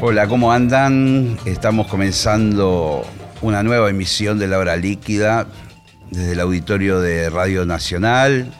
[0.00, 1.36] Hola, ¿cómo andan?
[1.44, 3.04] Estamos comenzando
[3.42, 5.48] una nueva emisión de La Hora Líquida
[6.12, 8.54] desde el auditorio de Radio Nacional.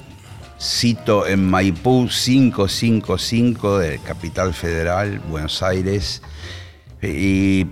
[0.60, 6.22] Cito en Maipú 555 de Capital Federal, Buenos Aires.
[7.00, 7.68] Y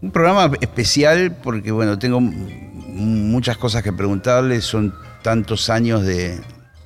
[0.00, 4.64] un programa especial porque, bueno, tengo muchas cosas que preguntarles.
[4.64, 6.40] Son tantos años de,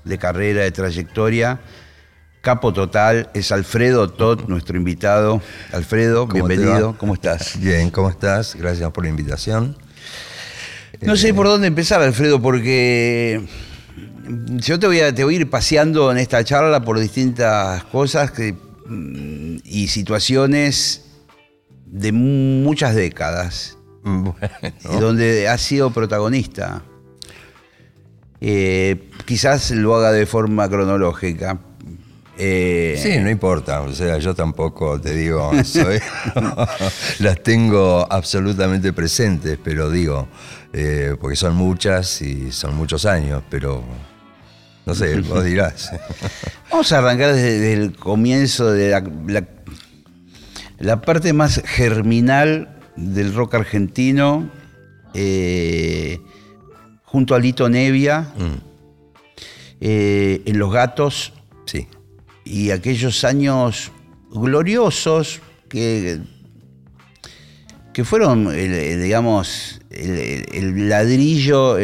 [0.04, 1.58] de carrera, de trayectoria
[2.46, 5.42] capo total, es Alfredo Tot, nuestro invitado.
[5.72, 7.58] Alfredo, bienvenido, ¿cómo estás?
[7.58, 8.54] Bien, ¿cómo estás?
[8.54, 9.76] Gracias por la invitación.
[11.00, 13.44] No sé por dónde empezar, Alfredo, porque
[14.28, 18.32] yo te voy, a, te voy a ir paseando en esta charla por distintas cosas
[18.86, 21.04] mm, y situaciones
[21.84, 23.76] de muchas décadas,
[24.84, 26.84] donde has sido protagonista.
[28.40, 31.58] Eh, quizás lo haga de forma cronológica,
[32.38, 35.50] eh, sí, no importa, o sea, yo tampoco te digo,
[37.18, 40.28] las tengo absolutamente presentes, pero digo,
[40.72, 43.82] eh, porque son muchas y son muchos años, pero
[44.84, 45.90] no sé, vos dirás.
[46.70, 48.90] Vamos a arrancar desde el comienzo de
[50.78, 54.50] la, parte más germinal del rock argentino,
[55.14, 56.20] eh,
[57.04, 58.56] junto a Lito Nevia, mm.
[59.80, 61.32] en Los Gatos.
[61.64, 61.88] Sí
[62.46, 63.90] y aquellos años
[64.30, 66.20] gloriosos que,
[67.92, 71.76] que fueron, digamos, el, ladrillo,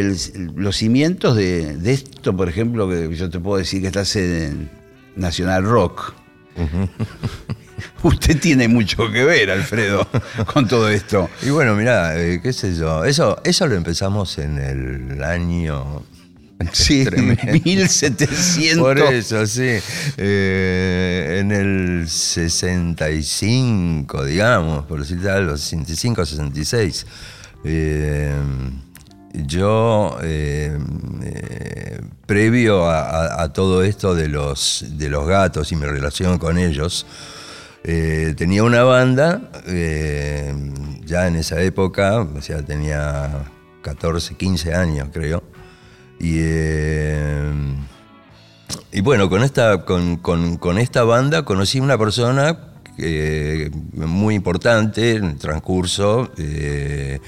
[0.55, 4.71] los cimientos de, esto, por ejemplo, que yo te puedo decir que estás en
[5.17, 6.15] Nacional Rock.
[8.05, 10.07] Usted tiene mucho que ver, Alfredo,
[10.53, 11.29] con todo esto.
[11.43, 16.05] Y bueno, mira, eh, qué sé yo, eso, eso lo empezamos en el año
[16.73, 17.07] Sí,
[17.65, 18.79] 1700.
[18.79, 19.79] Por eso, sí.
[20.17, 27.07] Eh, en el 65, digamos, por decirte algo, 65, 66.
[27.65, 28.33] Eh,
[29.35, 30.77] yo, eh,
[32.27, 37.07] previo a, todo esto de los, de los gatos y mi relación con ellos,
[37.83, 39.51] tenía una banda,
[41.05, 43.45] ya en esa época, o sea, tenía
[43.83, 45.43] 14, 15 años, creo.
[46.23, 47.53] Y, eh,
[48.93, 52.59] y bueno, con esta, con, con, esta banda conocí una persona
[53.03, 56.31] eh, muy importante en el transcurso.
[56.39, 57.21] Eh,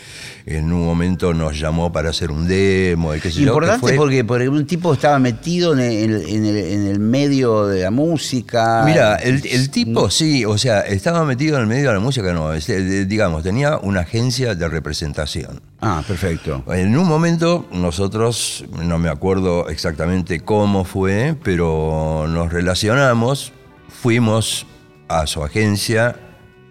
[0.46, 3.12] en un momento nos llamó para hacer un demo.
[3.12, 8.82] qué importante porque, porque un tipo estaba metido en el, medio de la música.
[8.84, 12.52] Mira, el, tipo sí, o sea, estaba metido en el medio de la música, no,
[12.52, 15.62] digamos, tenía una agencia de representación.
[15.80, 16.62] Ah, perfecto.
[16.68, 23.52] En un momento nosotros, no me acuerdo exactamente cómo fue, pero nos relacionamos,
[23.88, 24.66] fuimos
[25.08, 26.16] a su agencia,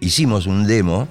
[0.00, 1.08] hicimos un demo.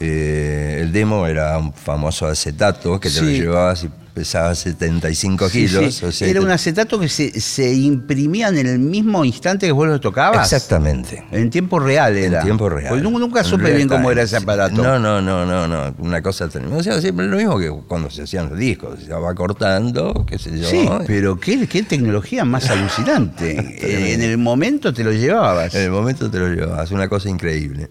[0.00, 6.22] Eh, el demo era un famoso acetato que te lo llevabas y pesaba 75 kilos.
[6.22, 10.52] era un acetato que se, imprimía en el mismo instante que vos lo tocabas.
[10.52, 11.24] Exactamente.
[11.30, 12.40] En tiempo real era.
[12.40, 13.00] En tiempo real.
[13.00, 14.82] Nunca supe bien cómo era ese aparato.
[14.82, 15.94] No, no, no, no, no.
[15.98, 18.98] Una cosa O sea, siempre lo mismo que cuando se hacían los discos.
[19.04, 20.68] Se va cortando, qué sé yo.
[20.68, 24.14] Sí, pero qué, qué tecnología más alucinante.
[24.14, 25.74] en el momento te lo llevabas.
[25.76, 26.90] En el momento te lo llevabas.
[26.90, 27.88] Una cosa increíble.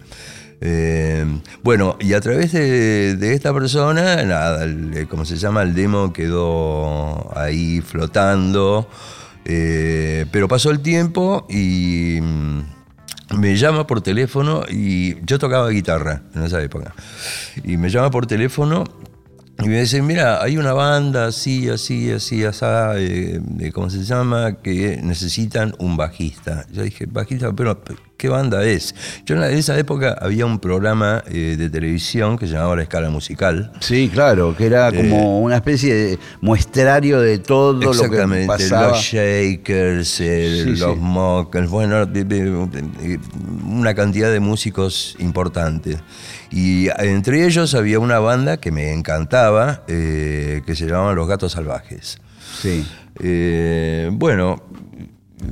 [0.59, 1.25] Eh,
[1.63, 4.65] bueno, y a través de, esta persona, nada,
[5.07, 8.89] como se llama, el demo quedó ahí flotando,
[9.45, 12.59] eh, pero pasó el tiempo y mm,
[13.39, 16.93] me llama por teléfono y yo tocaba guitarra en esa época.
[17.63, 18.83] Y me llama por teléfono
[19.59, 22.63] y me dice, mira, hay una banda así, así, así, así,
[22.97, 24.57] eh, ¿cómo se llama?
[24.61, 26.65] Que necesitan un bajista.
[26.71, 27.81] Yo dije, bajista, pero
[28.17, 28.95] ¿Qué banda es?
[29.27, 33.11] Yo en esa época había un programa eh, de televisión que se llamaba La Escala
[33.11, 33.71] Musical.
[33.79, 38.87] Sí, claro, que era como eh, una especie de muestrario de todo lo que pasaba.
[38.89, 40.19] Los Shakers,
[40.79, 42.09] los Mockers, bueno,
[43.67, 45.97] una cantidad de músicos importantes.
[46.51, 51.51] Y entre ellos había una banda que me encantaba, eh, que se llamaba Los Gatos
[51.53, 52.19] Salvajes.
[52.61, 52.85] Sí.
[54.11, 54.61] bueno,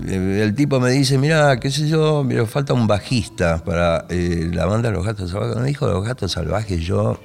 [0.07, 4.50] eh, el tipo me dice, mira, qué sé yo, mira, falta un bajista para eh,
[4.53, 5.57] la banda Los Gatos Salvajes.
[5.57, 7.19] Me dijo Los Gatos Salvajes, yo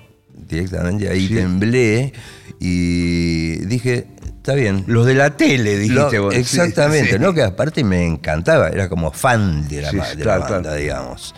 [0.49, 2.13] directamente ahí temblé
[2.59, 4.07] y dije,
[4.37, 4.85] está bien.
[4.87, 6.35] Los de la tele, dijiste Lo- vos.
[6.35, 7.23] Exactamente, Sí, sí.
[7.23, 7.33] ¿no?
[7.33, 10.77] Que aparte me encantaba, era como fan de la, de la claro, banda, claro.
[10.77, 11.35] digamos.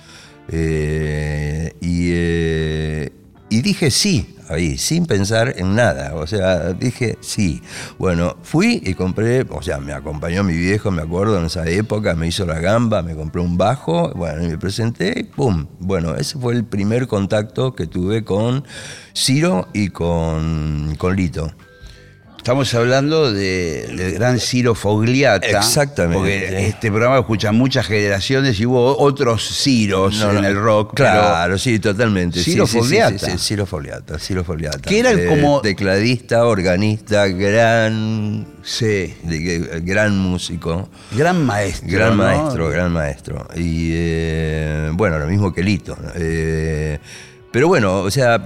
[0.49, 3.13] Eh, y, eh,
[3.49, 6.15] y dije sí, ahí, sin pensar en nada.
[6.15, 7.63] O sea, dije sí.
[7.99, 12.15] Bueno, fui y compré, o sea, me acompañó mi viejo, me acuerdo, en esa época,
[12.15, 15.67] me hizo la gamba, me compré un bajo, bueno, y me presenté y ¡pum!
[15.79, 18.65] Bueno, ese fue el primer contacto que tuve con
[19.15, 21.53] Ciro y con, con Lito.
[22.43, 25.47] Estamos hablando de- del gran Ciro Fogliata.
[25.47, 26.17] Exactamente.
[26.19, 30.93] Porque este programa escuchan muchas generaciones y hubo otros Ciros No, en el rock.
[30.95, 32.43] Claro, sí, totalmente.
[32.43, 33.17] Ciro sí, Fogliata.
[33.27, 34.81] Sí, sí, Ciro Fogliata, Ciro Fogliata.
[34.81, 39.15] Que era el como- Tecladista, organista, gran, Sí.
[39.23, 40.89] de- gran músico.
[41.13, 41.89] Gran maestro.
[41.93, 42.25] Gran ¿no?
[42.25, 43.47] maestro, gran maestro.
[43.55, 45.97] Y eh, bueno, lo mismo que Lito.
[46.17, 46.99] Eh,
[47.53, 48.43] pero bueno, o sea,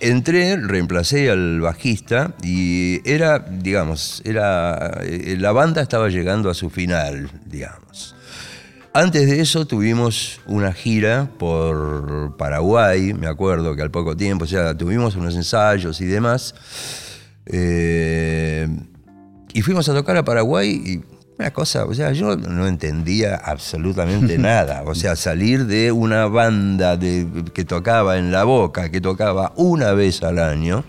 [0.00, 6.70] entré, reemplacé al bajista y era, digamos, era eh, la banda estaba llegando a su
[6.70, 8.14] final, digamos.
[8.92, 14.48] Antes de eso tuvimos una gira por Paraguay, me acuerdo que al poco tiempo, o
[14.48, 16.54] sea, tuvimos unos ensayos y demás.
[17.46, 18.68] Eh,
[19.52, 24.38] y fuimos a tocar a Paraguay y una cosa, o sea, yo no entendía absolutamente
[24.38, 24.82] nada.
[24.86, 29.92] O sea, salir de una banda de, que tocaba en la boca, que tocaba una
[29.92, 30.84] vez al año,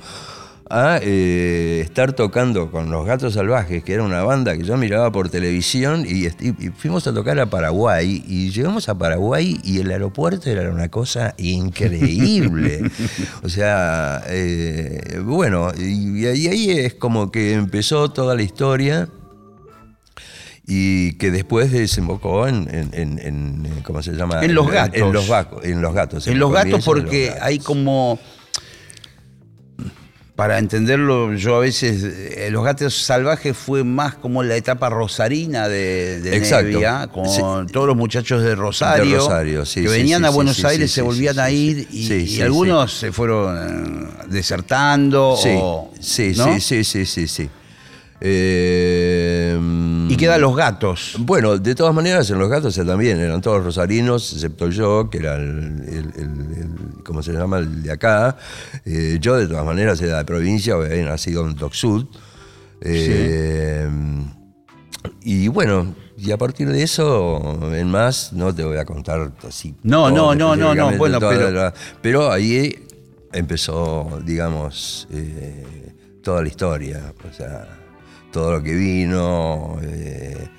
[0.69, 5.11] a eh, estar tocando con los Gatos Salvajes, que era una banda que yo miraba
[5.11, 6.27] por televisión, y,
[6.71, 11.33] fuimos a tocar a Paraguay, y llegamos a Paraguay y el aeropuerto era una cosa
[11.37, 12.83] increíble.
[13.43, 19.09] o sea, eh, bueno, y, y ahí es como que empezó toda la historia
[20.67, 24.43] y que después desembocó en, en- en- en- ¿cómo se llama?
[24.43, 24.99] En Los Gatos.
[24.99, 26.27] En, los, vaco- en los gatos.
[26.27, 27.41] En los gatos Los porque Gatos.
[27.43, 28.19] hay como...
[30.35, 35.69] Para entenderlo, yo a veces, eh, Los Gatos Salvajes fue más como la etapa rosarina
[35.69, 36.37] de, de.
[36.41, 37.39] Nevia, con Sí.
[37.71, 41.01] todos los muchos de Rosario, De Rosario, sí, que venían sí, a Buenos Aires, se
[41.01, 41.97] volvían a ir sí.
[41.99, 45.37] y, Sí, y algunos se fueron eh, desertando.
[45.41, 46.53] Sí, o- sí, ¿no?
[46.55, 47.49] sí, sí, sí, sí, sí.
[48.27, 49.59] Eh,
[50.09, 51.15] Y quedan Los Gatos.
[51.19, 55.35] Bueno, de todas maneras, en los gatos también eran todos rosarinos, excepto yo, que era
[55.35, 57.59] el, el- el- el- ¿cómo se llama?
[57.59, 58.37] El de acá.
[58.85, 62.05] Eh, yo, de todas maneras, era de provincia, había nacido en Toxud.
[62.81, 63.87] Eh,
[65.21, 69.75] Y bueno, y a partir de eso, en más, no te voy a contar así.
[69.83, 72.75] No, no, no, no, no, bueno, pero- la- pero ahí
[73.33, 75.93] empezó, digamos, eh,
[76.23, 77.13] toda la historia.
[77.29, 77.67] O sea,
[78.35, 80.49] todo lo que vino, eh,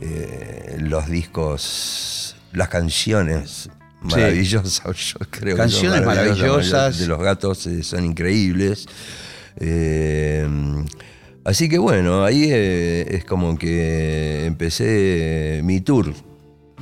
[0.00, 3.68] eh, los discos, las canciones
[4.00, 5.54] maravillosas, yo creo.
[5.54, 6.98] que son Canciones maravillosas.
[6.98, 8.86] De los gatos eh, son increíbles.
[11.44, 16.14] Así que bueno, ahí es como que empecé mi tour.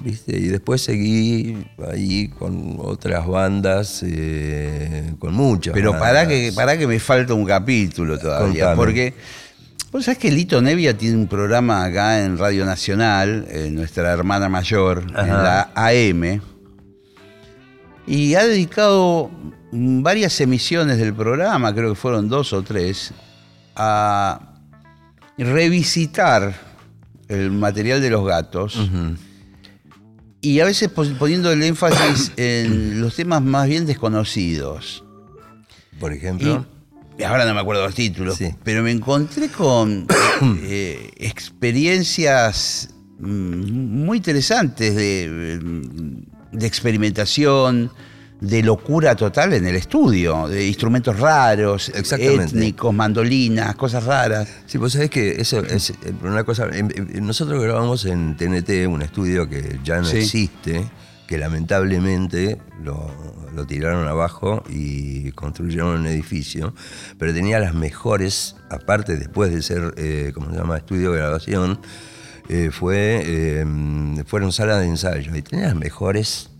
[0.02, 0.36] ¿Viste?
[0.36, 5.72] Y después seguí ahí con otras bandas, eh, con muchas.
[5.72, 8.66] Pero para que, para que me falta un capítulo todavía.
[8.66, 8.76] Contame.
[8.76, 9.14] Porque,
[9.92, 14.48] vos sabés que Lito Nevia tiene un programa acá en Radio Nacional, en nuestra hermana
[14.48, 16.40] mayor, en la AM.
[18.06, 19.30] Y ha dedicado
[19.72, 23.12] varias emisiones del programa, creo que fueron dos o tres,
[23.74, 24.54] a
[25.38, 26.54] revisitar
[27.28, 28.78] el material de los gatos.
[30.40, 35.02] Y a veces poniendo el énfasis en los temas más bien desconocidos.
[35.98, 36.66] Por ejemplo.
[36.70, 36.75] Y
[37.24, 38.48] ahora no me acuerdo los títulos, Sí.
[38.64, 40.06] pero me encontré con
[40.62, 47.90] eh, experiencias mm, muy interesantes de, mm, de experimentación,
[48.40, 54.46] de locura total en el estudio, de instrumentos raros, étnicos, mandolinas, cosas raras.
[54.66, 56.68] Sí, vos sabés que eso es eh, una cosa.
[56.72, 60.18] em, em, Nosotros grabamos en TNT, un estudio que ya no Sí.
[60.18, 60.84] existe,
[61.26, 63.10] que lamentablemente lo,
[63.54, 66.74] lo tiraron abajo y construyeron un edificio,
[67.18, 71.80] pero tenía las mejores, aparte después de ser, eh, ¿cómo se llama?, estudio de grabación,
[72.48, 73.64] eh, fue, eh,
[74.26, 76.50] fueron salas de ensayo y tenía las mejores,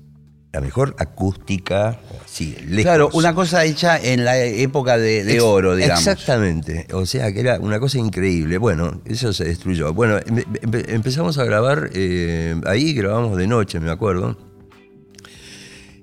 [0.53, 2.83] la mejor acústica, sí, lejos.
[2.83, 6.01] Claro, una cosa hecha en la época de, oro, digamos.
[6.07, 8.57] Exactamente, o sea que era una cosa increíble.
[8.59, 9.93] Bueno, eso se destruyó.
[9.93, 14.39] Bueno, empe- empe- empezamos a grabar, eh, ahí grabamos de noche, me acuerdo.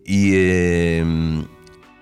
[0.06, 1.44] Y, eh,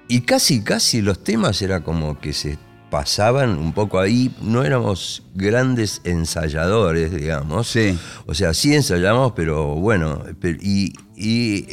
[0.08, 2.58] y casi, casi los temas era como que se
[2.90, 4.36] pasaban un poco ahí.
[4.42, 7.68] No éramos grandes ensayadores, digamos.
[7.68, 7.98] Sí.
[8.26, 10.24] O sea, sí ensayamos, pero bueno,
[10.62, 11.68] y, y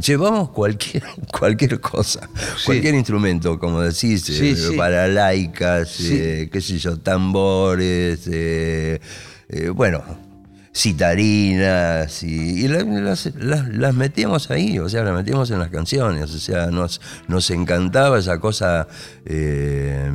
[0.00, 1.02] llevamos cualquier,
[1.38, 2.28] cualquier cosa,
[2.64, 4.76] cualquier instrumento, como decís, Sí, eh, sí.
[4.76, 6.16] balalaicas, Sí.
[6.18, 9.00] eh, qué sé yo, tambores, eh,
[9.48, 10.02] eh, bueno,
[10.76, 15.70] citarinas, y, y la- las, las- las metíamos ahí, o sea, las metíamos en las
[15.70, 18.86] canciones, o sea, nos, nos encantaba esa cosa
[19.24, 20.10] eh,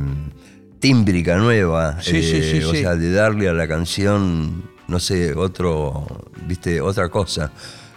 [0.78, 6.06] tímbrica nueva, Sí, eh, sí, o sea, de darle a la canción, no sé, otro,
[6.46, 7.50] viste, otra cosa.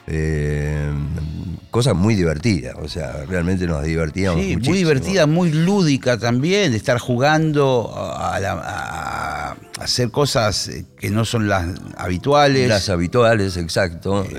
[0.07, 0.91] Eh,
[1.71, 4.39] cosa muy divertida, o sea, realmente nos divertíamos.
[4.41, 10.85] Sí, muy divertida, muy lúdica también, de estar jugando a, la- a- hacer cosas eh,
[10.97, 11.65] que no son las
[11.97, 12.69] habituales.
[12.69, 14.23] Las habituales, exacto.
[14.23, 14.29] Eh,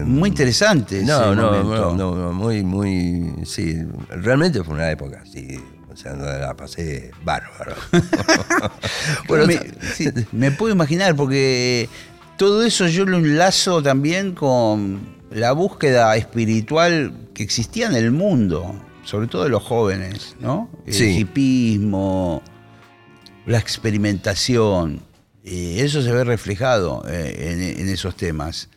[0.00, 0.96] eh, muy interesante.
[0.98, 1.62] ese No, no,
[1.94, 3.76] no, no, muy, muy, sí,
[4.08, 5.60] realmente fue una época, sí,
[5.92, 7.76] o sea, no la pasé bárbaro.
[9.28, 9.60] bueno, me,
[9.94, 11.88] sí, me puedo imaginar, porque
[12.36, 15.00] todo eso yo lo enlazo también con
[15.30, 20.70] la búsqueda espiritual que existía en el mundo, sobre todo de los jóvenes, ¿no?
[20.86, 21.18] El Sí.
[21.18, 22.42] hipismo,
[23.46, 25.00] la experimentación,
[25.42, 28.68] y eso se ve reflejado eh, en, en esos temas.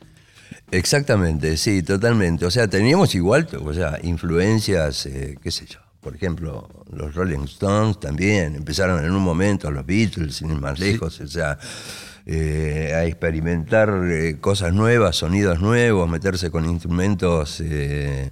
[0.72, 2.46] Exactamente, sí, totalmente.
[2.46, 5.80] O sea, teníamos igual, o sea, influencias, eh, qué sé yo.
[6.02, 10.78] Por ejemplo, los Rolling Stones también empezaron en un momento, los Beatles, sin ir más
[10.80, 11.58] lejos, o sea,
[12.30, 18.32] eh, a experimentar eh, cosas nuevas, sonidos nuevos, meterse con instrumentos eh,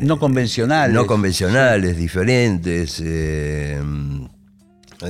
[0.00, 0.94] No convencionales.
[0.94, 3.02] no convencionales, diferentes.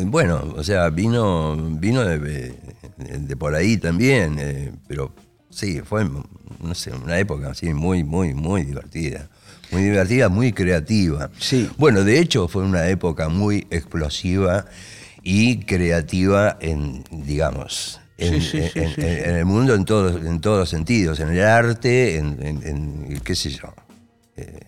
[0.07, 2.55] bueno, o sea, vino, vino de,
[2.99, 5.15] de- por ahí también, pero
[5.51, 9.29] sí, fue, no sé, una época así muy, muy, muy divertida.
[9.73, 11.31] Muy divertida, muy creativa.
[11.41, 11.69] Sí.
[11.79, 14.67] Bueno, de hecho fue una época muy explosiva
[15.25, 19.01] y creativa en, digamos, en, Sí, sí, sí, en- sí, en- sí.
[19.25, 23.51] en el mundo en todos, en todos los sentidos, en el arte, en, qué sé
[23.51, 23.75] yo.
[24.37, 24.61] Eh,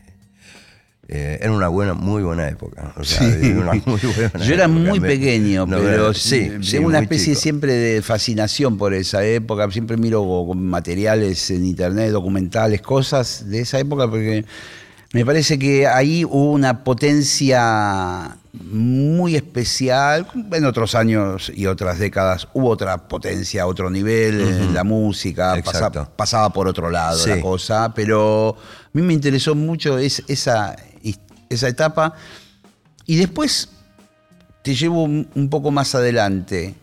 [1.08, 2.92] eh, era una buena, muy buena época.
[2.96, 3.46] o sea, Sí.
[3.50, 4.68] era una muy buena Yo era época.
[4.68, 7.40] muy pequeño, no, pero sí, tengo una especie chico.
[7.42, 9.70] siempre de fascinación por esa época.
[9.70, 14.44] Siempre miro materiales en internet, documentales, cosas de esa época, porque
[15.12, 20.26] me parece que ahí hubo una potencia muy especial.
[20.52, 26.50] En otros años y otras décadas hubo otra potencia, otro nivel la música, pasa- pasaba
[26.50, 27.30] por otro lado Sí.
[27.30, 30.74] la cosa, pero a mí me interesó mucho es- esa,
[31.48, 32.14] esa etapa.
[33.04, 33.68] Y después
[34.62, 36.74] te llevo un, un poco más adelante.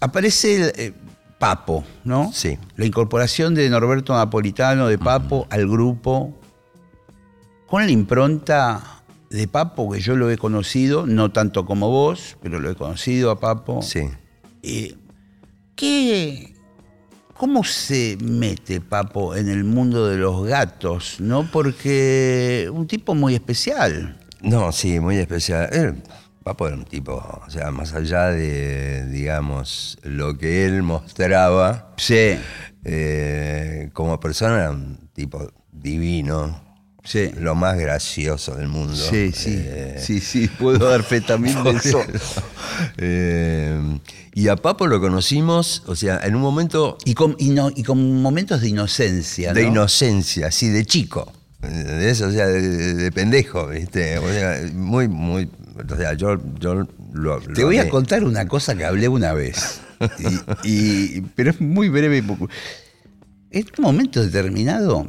[0.00, 0.92] Aparece el, eh,
[1.38, 2.30] Papo, ¿no?
[2.34, 2.58] Sí.
[2.76, 6.34] La incorporación de Norberto Napolitano, de Papo, al grupo,
[7.66, 8.99] con la impronta
[9.30, 13.30] de Papo, que yo lo he conocido, no tanto como vos, pero lo he conocido
[13.30, 13.80] a Papo.
[13.80, 14.10] Sí.
[14.62, 14.94] Eh,
[15.76, 16.52] ¿qué,
[17.40, 21.20] ¿Cómo se mete Papo en el mundo de los gatos?
[21.20, 21.48] ¿No?
[21.50, 24.18] Porque un tipo muy especial.
[24.42, 25.70] No, sí, muy especial.
[25.72, 26.02] Él,
[26.42, 32.36] Papo era un tipo, o sea, más allá de, digamos, lo que él mostraba, Sí,
[32.84, 36.69] eh, como persona era un tipo divino,
[37.04, 37.30] sí.
[37.38, 38.94] lo más gracioso del mundo.
[38.96, 42.00] Sí, sí, Eh, sí, sí, puedo dar fe también de eso.
[42.98, 43.98] eh,
[44.34, 47.82] y a Papo lo conocimos, o sea, en un momento Y con, y no- y
[47.82, 49.68] con momentos de inocencia, de ¿no?
[49.68, 51.32] inocencia, así de chico.
[51.62, 54.16] De eso, o sea, de, de- de pendejo, ¿viste?
[54.18, 55.50] O sea, muy, muy.
[55.92, 57.40] O sea, yo, yo lo.
[57.40, 59.80] Te lo voy a contar una cosa que hablé una vez,
[60.64, 62.22] y- y- pero es muy breve.
[62.22, 62.54] porque
[63.50, 65.06] En un momento determinado,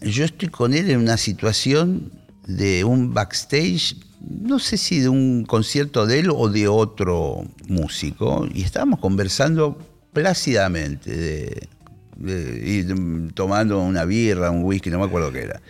[0.00, 2.12] yo estoy con él en una situación
[2.46, 8.46] de un backstage, no sé si de un concierto de él o de otro músico,
[8.52, 9.78] y estábamos conversando
[10.12, 11.68] plácidamente, de,
[12.16, 15.60] de- y de- tomando una birra, un whisky, no me acuerdo qué era.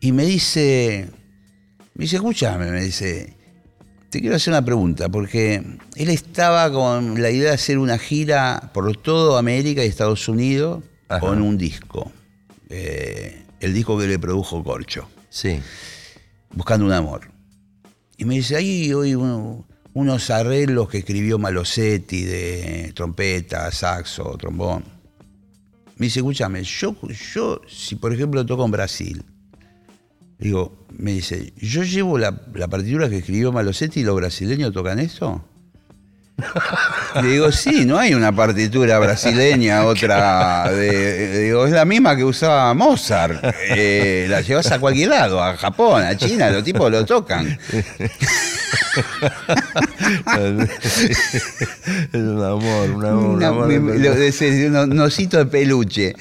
[0.00, 1.08] Y me dice,
[1.94, 3.36] me dice, escúchame, me dice,
[4.08, 5.62] te quiero hacer una pregunta, porque
[5.96, 10.82] él estaba con la idea de hacer una gira por todo América y Estados Unidos
[11.08, 11.20] Ajá.
[11.20, 12.10] con un disco.
[12.70, 15.60] Eh, el disco que le produjo Corcho, Sí.
[16.52, 17.30] Buscando un Amor.
[18.16, 24.84] Y me dice, ahí hoy uno- unos arreglos que escribió Malosetti de trompeta, saxo, trombón.
[25.96, 26.96] Me dice, escúchame, yo,
[27.34, 29.24] yo si por ejemplo toco en Brasil,
[30.38, 34.98] digo, me dice, yo llevo la, la partitura que escribió Malosetti y los brasileños tocan
[34.98, 35.44] esto.
[37.22, 40.70] Le digo, sí, no hay una partitura brasileña, otra.
[40.70, 43.44] De, digo, es la misma que usaba Mozart.
[43.70, 47.58] Eh, la llevas a cualquier lado, a Japón, a China, los tipos lo tocan.
[52.12, 53.36] es un amor, un amor.
[53.36, 56.14] un amor un osito de peluche.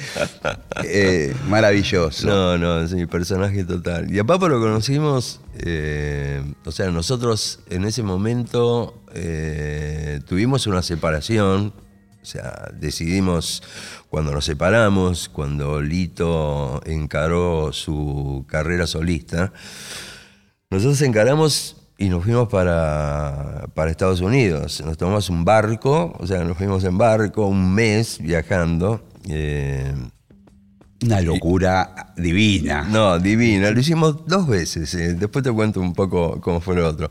[0.83, 2.27] Eh, maravilloso.
[2.27, 4.13] No, no, es mi personaje total.
[4.13, 10.81] Y a Papo lo conocimos, eh, o sea, nosotros en ese momento eh, tuvimos una
[10.81, 11.73] separación,
[12.21, 13.63] o sea, decidimos
[14.09, 19.53] cuando nos separamos, cuando Lito encaró su carrera solista,
[20.69, 24.81] nosotros encaramos y nos fuimos para, para, Estados Unidos.
[24.85, 29.03] Nos tomamos un barco, o sea, nos fuimos en barco un mes viajando.
[29.27, 29.93] Eh,
[31.03, 32.87] una locura divina.
[32.89, 33.71] No, divina.
[33.71, 34.93] Lo hicimos dos veces.
[34.93, 35.13] Eh.
[35.13, 37.09] Después te cuento un poco cómo fue lo otro.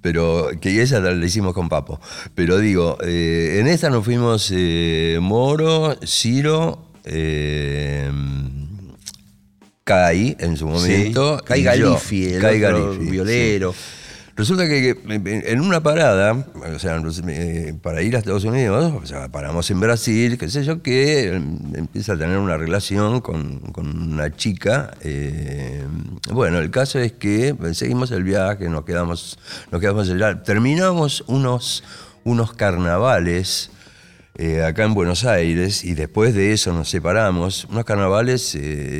[0.00, 2.00] Pero que esa la, hicimos con Papo.
[2.34, 4.50] Pero digo, eh, en esta nos fuimos
[5.20, 6.86] Moro, Ciro,
[9.84, 11.42] Kai en su momento.
[11.44, 13.74] Kai Galifi, el violero.
[14.40, 16.32] Resulta que, en una parada,
[16.74, 20.64] o sea, eh, para ir a Estados Unidos, o sea, paramos en Brasil, qué sé
[20.64, 24.92] yo, que em, empieza a tener una relación con, una chica.
[25.02, 25.84] Eh,
[26.32, 29.38] bueno, el caso es que seguimos el viaje, nos quedamos,
[29.70, 30.42] nos quedamos allá.
[30.42, 31.84] Terminamos unos,
[32.24, 33.70] unos carnavales.
[34.36, 38.56] Eh, acá en Buenos Aires y después de eso nos separamos, unos carnavales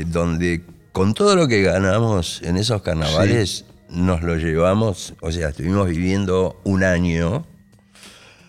[0.09, 5.89] donde con todo lo que ganamos en esos carnavales nos lo llevamos, o sea, estuvimos
[5.89, 7.45] viviendo un año.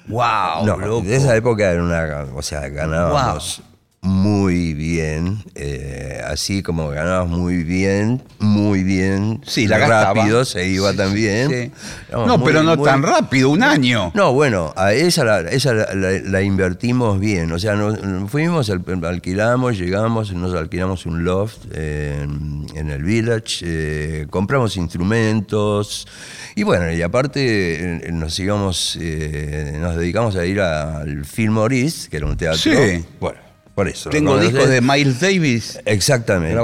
[0.07, 0.65] ¡Wow!
[0.65, 2.27] No, de esa época era una.
[2.35, 3.61] O sea, ganábamos
[4.03, 10.91] muy bien, eh, así como ganabas muy bien, muy bien, sí, la rápido se iba
[10.93, 11.71] también.
[12.11, 14.11] No, pero no tan rápido, un año.
[14.15, 17.99] No, bueno, a esa, la, esa la, invertimos bien, o sea, nos,
[18.31, 26.07] fuimos, alquilamos, llegamos, nos alquilamos un loft en, el village, eh, compramos instrumentos
[26.55, 32.17] y bueno, y aparte eh, nos íbamos, nos dedicamos a ir al Film Maurice, que
[32.17, 32.57] era un teatro.
[32.57, 33.05] Sí.
[33.19, 33.50] Bueno
[33.81, 34.11] por eso.
[34.11, 35.79] Tengo discos de Miles Davis.
[35.85, 36.55] Exactamente.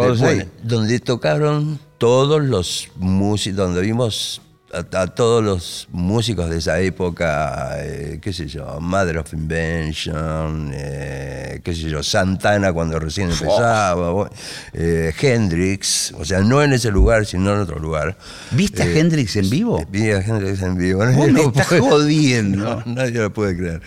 [0.62, 4.40] donde tocaron todos los músicos, donde vimos
[4.74, 11.62] a, todos los músicos de esa época, eh, qué sé yo, Mother of Invention, eh,
[11.64, 14.30] qué sé yo, Santana cuando recién empezaba,
[14.74, 18.18] eh, Hendrix, o sea, no en ese lugar, sino en otro lugar.
[18.52, 19.86] ¿Viste a Hendrix en vivo?
[19.90, 21.06] Vi a Hendrix en vivo.
[21.06, 22.84] Nadie me estás jodiendo.
[22.86, 23.82] nadie lo puede creer.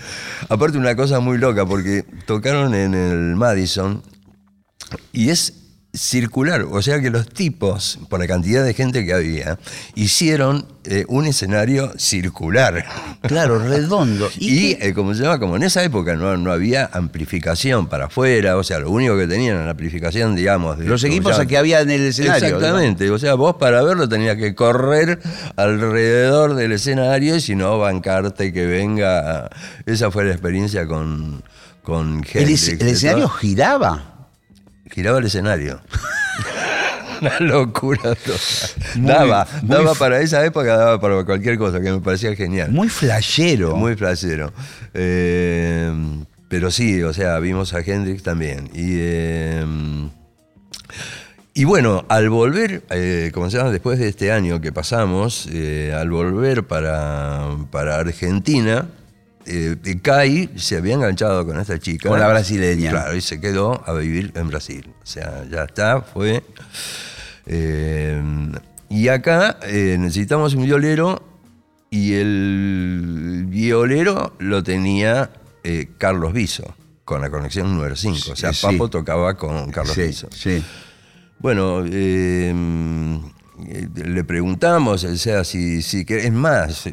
[0.49, 4.03] Aparte una cosa muy loca, porque tocaron en el Madison
[5.13, 5.60] y es
[5.93, 9.59] circular, o sea que los tipos, por la cantidad de gente que había,
[9.97, 12.85] hicieron eh, un escenario circular.
[13.23, 14.31] Claro, redondo.
[14.41, 18.57] Y, eh, como se llama, como en esa época no, no, había amplificación para afuera,
[18.57, 20.79] o sea, lo único que tenían era la amplificación, digamos.
[20.79, 22.47] De, los equipos que había en el escenario.
[22.47, 25.21] Exactamente, o sea, vos para verlo tenías que correr
[25.57, 29.51] alrededor del escenario y si no, bancarte que venga.
[29.87, 31.43] Esa fue la experiencia con,
[31.83, 32.53] con gente.
[32.53, 34.10] ¿El, escenario giraba?
[34.91, 35.81] Giraba el escenario.
[37.21, 38.17] Una locura
[38.97, 42.71] daba, daba para esa época, daba para cualquier cosa, que me parecía genial.
[42.71, 43.77] Muy flashero.
[43.77, 44.53] Muy flashero.
[44.95, 45.93] Eh,
[46.49, 48.71] pero sí, o sea, vimos a Hendrix también.
[48.73, 49.65] Y, eh,
[51.53, 55.47] y bueno, al volver, eh, como se llama, después de este año que pasamos,
[55.95, 58.87] al volver para, para Argentina,
[59.51, 62.09] eh, Kai se había enganchado con esta chica.
[62.09, 62.91] Con la brasileña.
[62.91, 64.93] Claro, y se quedó a vivir en Brasil.
[65.03, 66.43] O sea, ya está, fue.
[67.47, 68.23] Eh,
[68.89, 71.23] y acá eh, necesitamos un violero
[71.91, 75.31] y el violero lo tenía
[75.65, 78.33] eh, Carlos Viso, con la conexión número 5.
[78.33, 80.29] O sea, Papo tocaba con Carlos Viso.
[80.33, 80.63] Sí.
[81.41, 81.85] Bueno,
[83.95, 86.89] le preguntamos, o sea, si, si es más,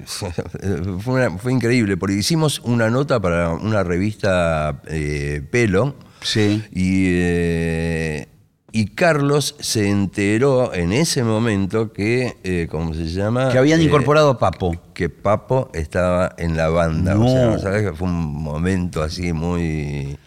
[1.00, 5.96] fue, increíble, porque hicimos una nota para una revista eh, Pelo.
[6.22, 6.64] Sí.
[6.72, 8.28] Y, eh,
[8.72, 13.50] y Carlos se enteró en ese momento que, ¿cómo se llama?
[13.52, 14.76] Que habían incorporado a Papo.
[14.94, 17.18] Que Papo estaba en la banda.
[17.18, 17.98] O sea, ¿sabes?
[17.98, 20.18] Fue un momento así muy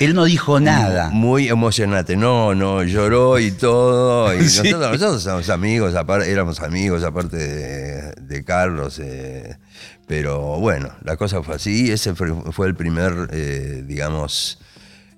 [0.00, 1.10] él no dijo nada.
[1.10, 2.16] Muy emocionante.
[2.16, 4.32] No, no, lloró y todo.
[4.40, 5.94] Y nosotros, somos amigos,
[6.26, 7.36] éramos amigos aparte
[8.16, 8.98] de, Carlos.
[8.98, 9.58] Eh,
[10.06, 11.92] pero bueno, la cosa fue así.
[11.92, 14.58] Ese fue, el primer, eh, digamos,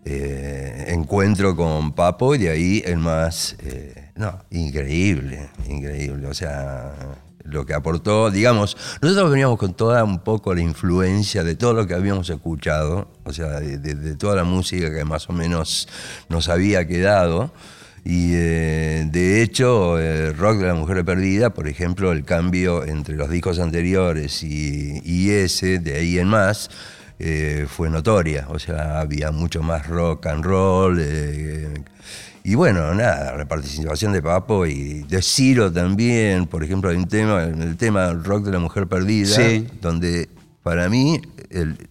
[0.05, 3.57] eh, encuentro con Papo y de ahí el más.
[4.17, 6.27] no, increíble, increíble.
[6.27, 6.93] O sea,
[7.45, 11.87] lo que aportó, digamos, nosotros veníamos con toda un poco la influencia de todo lo
[11.87, 15.89] que habíamos escuchado, o sea, de, toda la música que más o menos
[16.29, 17.53] nos había quedado.
[18.05, 23.15] Y eh, de hecho, el rock de la mujer perdida, por ejemplo, el cambio entre
[23.15, 26.69] los discos anteriores y, ese, de ahí en más,
[27.21, 28.47] eh, fue notoria.
[28.49, 30.99] O sea, había mucho más rock and roll.
[31.01, 31.73] Eh,
[32.45, 37.09] y bueno, nada, la participación de Papo y de Ciro también, por ejemplo, hay un
[37.09, 39.37] tema, el tema rock de la mujer perdida,
[39.81, 40.29] donde
[40.63, 41.21] para mí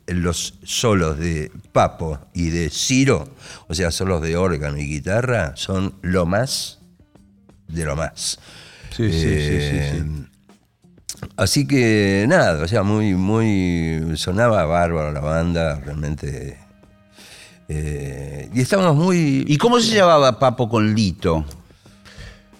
[0.07, 3.29] los solos de Papo y de Ciro,
[3.67, 6.79] o sea, solos de órgano y guitarra, son lo más
[7.67, 8.39] de lo más.
[8.95, 10.03] Sí, sí, sí, eh,
[11.37, 14.17] Así que nada, o sea, muy, muy.
[14.17, 16.57] sonaba bárbaro la banda, realmente
[17.73, 19.45] eh, y estábamos muy.
[19.47, 21.45] ¿Y cómo se llevaba Papo con Lito?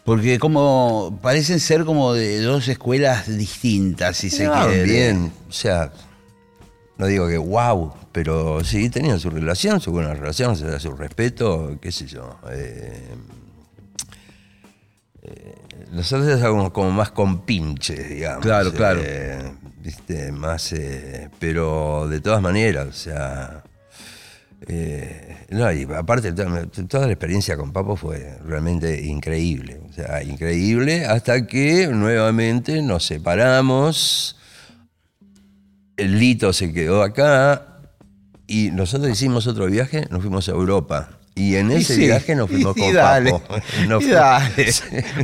[0.06, 4.84] Porque como parecen ser como de dos escuelas distintas, si se quiere.
[4.84, 5.91] Bien, o sea,
[6.97, 11.91] no digo que wow, pero sí tenían su relación, su buena relación, su respeto, qué
[11.91, 12.39] sé yo.
[12.50, 13.10] Eh,
[15.24, 15.56] eh,
[15.91, 18.43] nosotros éramos como más compinches, digamos.
[18.43, 19.02] Claro, claro.
[19.84, 20.74] Viste, más.
[21.38, 23.63] pero de todas maneras, o sea
[24.67, 29.82] eh, no, y aparte, toda la experiencia con Papo fue realmente increíble.
[29.89, 34.38] O sea, increíble hasta que nuevamente nos separamos.
[35.97, 37.80] El Lito se quedó acá
[38.47, 41.21] y nosotros hicimos otro viaje, nos fuimos a Europa.
[41.34, 43.41] Y en ese viaje nos fuimos con Papo.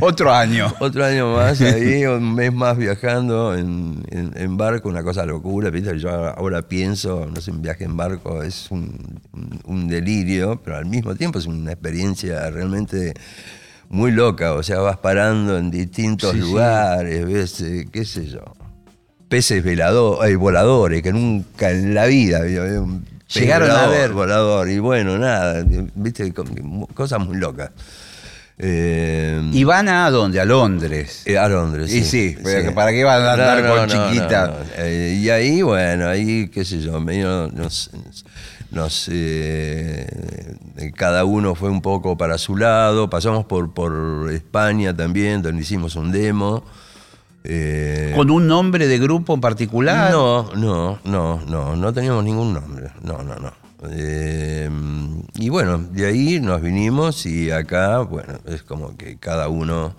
[0.00, 0.72] Otro año.
[0.80, 5.70] Otro año más, ahí un mes más viajando en, barco, una cosa locura.
[5.70, 11.14] Yo ahora pienso, no sé, un viaje en barco es un, delirio, pero al mismo
[11.14, 13.12] tiempo es una experiencia realmente
[13.90, 14.54] muy loca.
[14.54, 18.40] O sea, vas parando en distintos lugares, ves, eh, qué sé yo,
[19.28, 22.40] peces veladores, voladores que nunca en la vida
[23.34, 24.12] Llegaron a ver.
[24.12, 25.64] Volador, y bueno, nada,
[25.94, 26.32] viste,
[26.94, 27.70] cosas muy locas.
[28.60, 30.40] Eh, ¿Y van a dónde?
[30.40, 31.22] A Londres.
[31.26, 31.92] Eh, a Londres.
[31.92, 32.36] Y sí,
[32.74, 34.64] ¿para qué van a andar con chiquita?
[34.76, 37.90] Eh, y ahí, bueno, ahí, qué sé yo, medio nos,
[38.72, 39.10] nos
[40.96, 43.08] cada uno fue un poco para su lado.
[43.08, 46.64] Pasamos por, por España también, donde hicimos un demo.
[47.44, 50.10] Eh, ¿Con un nombre de grupo en particular?
[50.10, 52.90] No, no, no, no, no teníamos ningún nombre.
[53.02, 53.52] No, no, no.
[53.90, 54.68] Eh,
[55.36, 59.94] y bueno, de ahí nos vinimos y acá, bueno, es como que cada uno.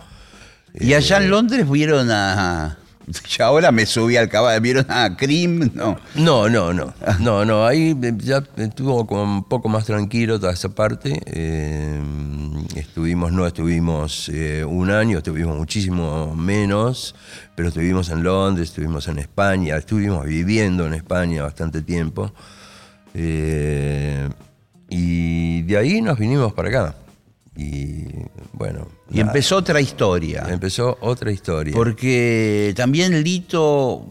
[0.74, 2.78] ¿Y allá en eh, Londres vieron a.?
[3.38, 5.72] Ya ahora me subí al caballo, ¿vieron a Cream?
[5.74, 5.98] No.
[6.16, 6.94] No, no, no.
[7.20, 7.66] No, no.
[7.66, 11.20] Ahí ya estuvo como un poco más tranquilo toda esa parte.
[12.76, 14.30] estuvimos, no estuvimos
[14.68, 17.16] un año, estuvimos muchísimo menos
[17.60, 22.32] pero estuvimos en Londres, estuvimos en España, estuvimos viviendo en España bastante tiempo.
[23.14, 24.30] Eh,
[24.88, 26.96] y de ahí nos vinimos para acá.
[27.60, 28.06] Y
[28.54, 28.88] bueno.
[29.12, 30.46] Y empezó otra historia.
[30.50, 31.74] Empezó otra historia.
[31.74, 34.06] Porque también Lito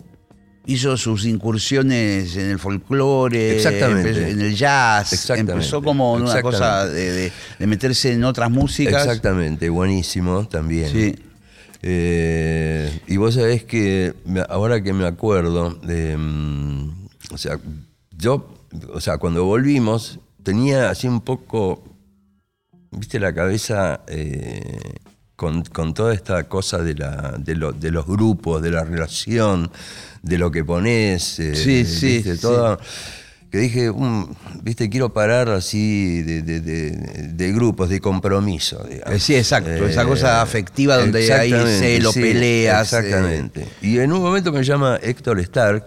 [0.66, 4.30] hizo sus incursiones en el folclore, Exactamente.
[4.30, 5.14] en el jazz.
[5.14, 5.52] Exactamente.
[5.52, 9.06] Empezó como una cosa de, de, meterse en otras músicas.
[9.06, 10.90] Exactamente, buenísimo también.
[10.90, 11.14] Sí.
[11.82, 14.14] Eh, y vos sabés que
[14.50, 17.58] ahora que me acuerdo, mm, o sea,
[18.10, 18.52] yo,
[18.92, 21.82] o sea, cuando volvimos, tenía así un poco,
[22.90, 24.78] viste, la cabeza eh,
[25.36, 25.62] con,
[25.94, 29.70] toda esta cosa de, la, de, los grupos, de la relación,
[30.22, 32.78] de lo que pones, eh, sí, sí, todo
[33.50, 38.86] que dije, mm, viste, quiero parar así de, grupos, de compromiso.
[38.88, 42.92] Eh, sí, exacto, esa cosa afectiva donde hay celo, peleas.
[42.92, 43.66] Exactamente.
[43.80, 45.86] Y en un momento me llama Héctor Stark,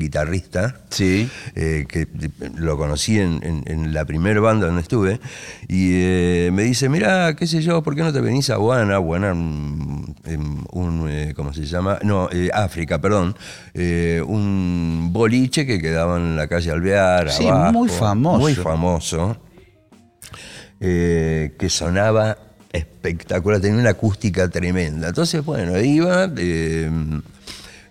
[0.00, 1.28] guitarrista, sí.
[1.54, 2.08] Eh, que
[2.56, 5.20] lo conocí en, la primera banda donde estuve,
[5.68, 8.96] y eh, me dice, mira, qué sé yo, ¿por qué no te venís a Guana?
[8.98, 11.98] Guana, un, eh, ¿cómo se llama?
[12.02, 13.36] No, África, perdón,
[14.26, 18.38] un boliche que quedaba en la calle Alvear, sí, muy famoso.
[18.40, 19.36] Muy famoso,
[20.80, 22.36] que sonaba
[22.72, 25.08] espectacular, tenía una acústica tremenda.
[25.08, 26.28] Entonces, bueno, iba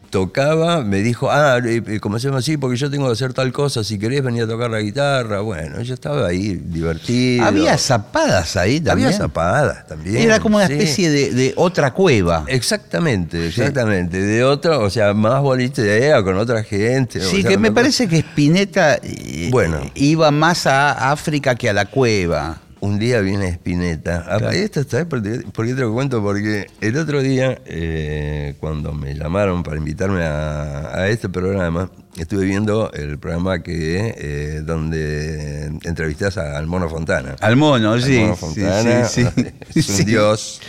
[0.09, 1.59] tocaba, me dijo, ah,
[2.01, 4.47] como se llama así, porque yo tengo que hacer tal cosa, si querés venir a
[4.47, 5.41] tocar la guitarra.
[5.41, 7.45] Bueno, yo estaba ahí divertido.
[7.45, 9.07] Había zapadas ahí también.
[9.07, 10.17] Había zapadas también.
[10.17, 12.45] Era como una especie de, otra cueva.
[12.47, 14.21] Exactamente, exactamente.
[14.21, 15.41] De otra, o sea, más
[15.83, 17.21] de con otra gente.
[17.21, 19.79] Sí, que me parece que Spinetta eh, bueno.
[19.95, 22.59] iba más a África que a la cueva.
[22.81, 24.25] Un día viene Spinetta.
[24.27, 24.49] Ah, Claro.
[24.51, 26.21] Esto, ¿sabes por qué por qué te lo cuento?
[26.21, 32.45] Porque el otro día, eh, cuando me llamaron para invitarme a, a este programa, estuve
[32.45, 37.35] viendo el programa que eh, donde entrevistas al Mono Fontana.
[37.41, 38.17] Al mono, Al sí.
[38.19, 39.45] Mono sí, Fontana, sí, sí.
[39.79, 40.05] es un Sí.
[40.05, 40.61] dios.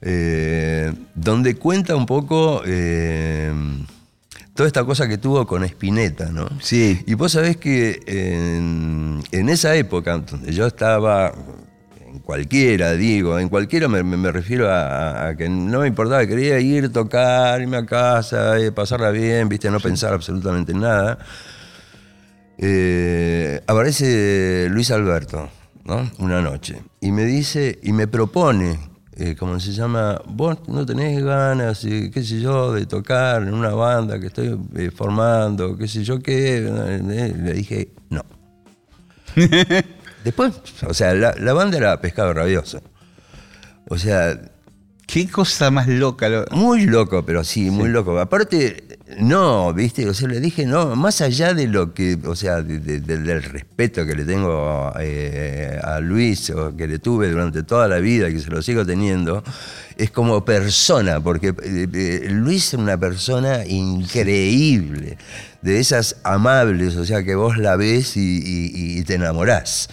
[0.00, 3.52] Eh, donde cuenta un poco eh,
[4.58, 6.48] toda esta cosa que tuvo con Spinetta, ¿no?
[6.60, 7.04] Sí.
[7.06, 11.32] Y vos sabés que en, en esa época, donde yo estaba
[12.04, 16.92] en cualquiera, digo, en cualquiera me, refiero a, a que no me importaba, quería ir,
[16.92, 21.18] tocar, irme a casa, eh, pasarla bien, viste, no pensar absolutamente en nada.
[22.58, 25.48] Eh, aparece Luis Alberto,
[25.84, 26.10] ¿no?
[26.18, 28.76] Una noche, y me dice, y me propone,
[29.18, 30.20] eh, ¿cómo se llama?
[30.26, 34.58] Vos no tenés ganas, eh, qué sé yo, de tocar en una banda que estoy
[34.76, 36.58] eh, formando, qué sé yo qué.
[36.58, 38.24] Eh, Le dije, no.
[40.24, 40.54] Después,
[40.86, 42.80] o sea, la, la banda era Pescado Rabioso.
[43.88, 44.38] O sea,
[45.10, 46.28] Qué cosa más loca.
[46.28, 48.18] lo- muy loco, pero sí, muy loco.
[48.18, 48.84] Aparte,
[49.18, 52.78] no, viste, o sea, le dije, no, más allá de lo que, o sea, de-
[52.78, 57.62] de- de- del respeto que le tengo eh, a Luis, o que le tuve durante
[57.62, 59.42] toda la vida, y que se lo sigo teniendo,
[59.98, 65.18] es como persona, porque eh, eh, Luis es una persona increíble,
[65.60, 69.88] de esas amables, o sea, que vos la ves y, y- y te enamorás.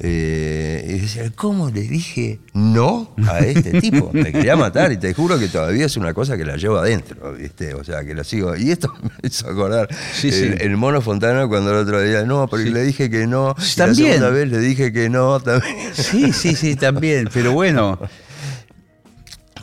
[0.00, 4.10] Eh, y decía, ¿cómo le dije no a este tipo?
[4.12, 7.32] Me quería matar y te juro que todavía es una cosa que la llevo adentro,
[7.32, 7.72] ¿viste?
[7.72, 8.54] O sea, que la sigo.
[8.56, 10.44] Y esto me hizo acordar Sí, sí.
[10.44, 13.54] el, el mono Fontana cuando el otro día, no, porque le dije que no.
[13.58, 14.08] y También.
[14.08, 15.74] La segunda vez le dije que no, también.
[15.94, 17.30] Sí, sí, sí, también.
[17.32, 17.98] Pero bueno,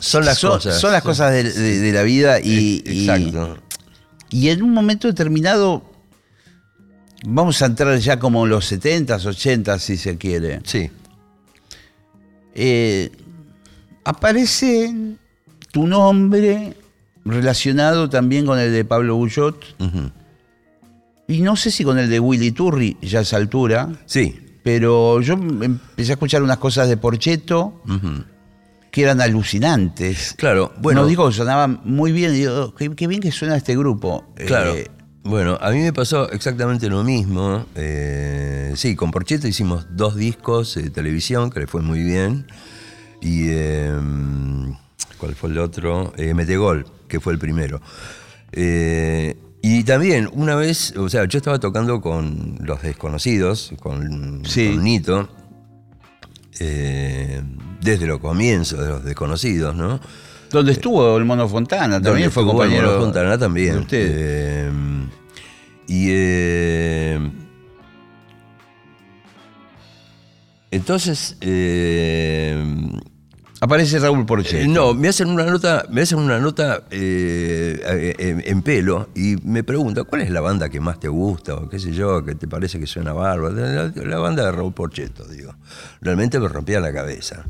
[0.04, 0.80] Son las son, cosas.
[0.80, 3.58] son las cosas de, de- de la vida y, y- Exacto.
[4.30, 5.82] y en un momento determinado,
[7.26, 10.60] vamos a entrar ya como en los 70s, 80s, si se quiere.
[10.64, 10.90] Sí.
[12.54, 13.10] Eh,
[14.04, 14.94] aparece
[15.72, 16.76] tu nombre
[17.24, 19.64] relacionado también con el de Pablo Bullot
[21.26, 24.38] y no sé si con el de Willy Turri ya a esa altura, Sí.
[24.62, 28.24] pero yo empecé a escuchar unas cosas de Porcheto Ujú.
[28.94, 30.34] Que eran alucinantes.
[30.38, 31.00] Claro, bueno.
[31.02, 34.24] no digo que sonaban muy bien, digo, qué, qué bien que suena este grupo.
[34.46, 34.72] Claro.
[34.76, 34.88] Eh,
[35.24, 37.66] Bueno, a mí me pasó exactamente lo mismo.
[37.74, 42.46] Eh, sí, con Porcheta hicimos dos discos de televisión que le fue muy bien.
[43.20, 43.48] Y.
[43.48, 43.92] eh,
[45.18, 46.12] ¿Cuál fue el otro?
[46.16, 47.80] Eh, Metegol, que fue el primero.
[48.52, 54.74] Y también, una vez, o sea, yo estaba tocando con Los Desconocidos, con, Sí.
[54.74, 55.28] con Nito,
[56.60, 57.42] eh,
[57.84, 60.00] desde los comienzos de Los Desconocidos, ¿no?
[60.50, 62.88] donde estuvo el Mono Fontana, también fue compañero.
[62.88, 63.74] Mono Fontana también.
[63.74, 64.08] de usted.
[64.10, 64.70] Eh,
[65.88, 67.30] y eh,
[70.70, 72.56] entonces eh,
[73.60, 74.58] Aparece Raúl Porcheto.
[74.58, 79.08] eh, no, me hacen una nota, me hacen una nota eh, eh, en, en pelo
[79.14, 82.22] y me preguntan cuál es la banda que más te gusta o qué sé yo,
[82.24, 83.54] que te parece que suena bárbaro.
[83.54, 85.54] La, la banda de Raúl Porcheto, digo.
[86.02, 87.44] Realmente me rompía la cabeza.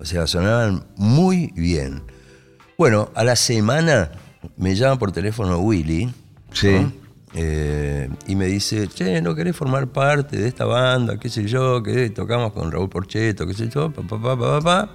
[0.00, 2.02] O sea, sonaban muy bien.
[2.76, 4.10] Bueno, a la semana
[4.56, 6.12] me llama por teléfono Willy.
[6.52, 6.70] Sí.
[6.70, 6.92] ¿no?
[7.34, 11.18] Eh, y me dice, che, ¿no querés formar parte de esta banda?
[11.18, 11.82] ¿Qué sé yo?
[11.82, 14.90] Que tocamos con Raúl Porcheto, qué sé yo, pa, pa, pa, pa, pa, pa.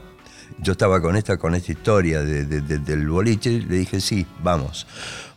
[0.60, 4.26] Yo estaba con esta, con esta historia de- de- de- del boliche, le dije, sí,
[4.42, 4.88] vamos.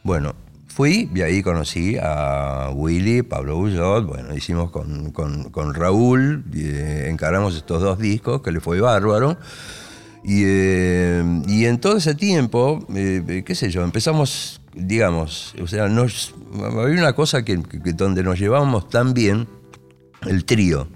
[0.02, 0.34] Bueno,
[0.76, 7.56] fui y ahí conocí a Willy, Pablo Bullot, bueno, hicimos con, con- Raúl, eh, encaramos
[7.56, 9.38] estos dos discos, que le fue bárbaro.
[10.22, 15.88] Y, eh, y en todo ese tiempo, eh, qué sé yo, empezamos, digamos, o sea,
[15.88, 19.48] nos, había una cosa que, que- donde nos llevábamos tan bien,
[20.26, 20.88] el trío.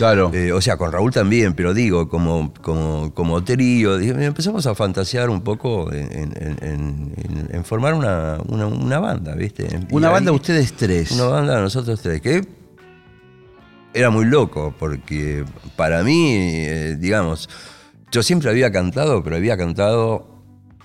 [0.00, 0.30] Claro.
[0.32, 5.28] Eh, o sea, con Raúl también, pero digo, como, como, como trío, empezamos a fantasear
[5.28, 9.68] un poco en, en- en- en- en formar una, una- una banda, ¿viste?
[9.90, 11.10] Y Una ahí- banda ustedes tres.
[11.12, 12.40] una banda nosotros tres, que
[13.92, 15.44] era muy loco, porque
[15.76, 17.48] para mí, eh, digamos,
[18.10, 20.29] yo siempre había cantado, pero había cantado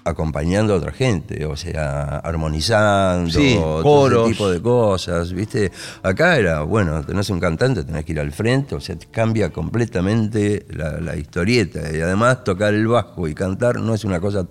[0.05, 5.71] acompañando a otra gente, o sea, armonizando, Sí, todo ese tipo de cosas, ¿viste?
[6.03, 9.51] Acá era, bueno, tenés un cantante, tenés que ir al frente, o sea, te cambia
[9.51, 14.47] completamente la, la historieta, y además tocar el bajo y cantar no es una cosa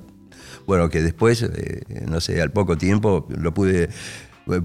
[0.67, 3.91] bueno, que después, eh, no sé, al poco tiempo lo pude,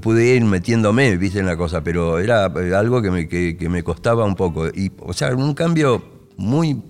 [0.02, 3.69] pude ir metiéndome, viste, en la cosa, pero era eh, algo que me, que, que
[3.69, 4.67] me costaba un poco.
[4.67, 6.02] Y, o sea, un cambio
[6.38, 6.82] muy,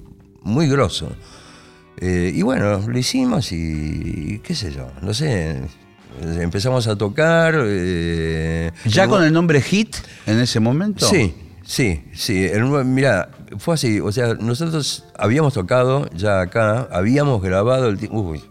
[0.44, 1.12] muy grosso.
[2.02, 5.58] Eh, y bueno, lo hicimos y, qué sé yo, no sé,
[6.40, 7.56] empezamos a tocar.
[7.62, 11.06] eh, ¿Ya con el nombre Hit en ese momento?
[11.10, 11.34] Sí,
[11.66, 12.50] sí, sí.
[12.86, 18.00] Mirá, fue así, o sea, nosotros habíamos tocado ya acá, habíamos grabado el...
[18.12, 18.42] Uy,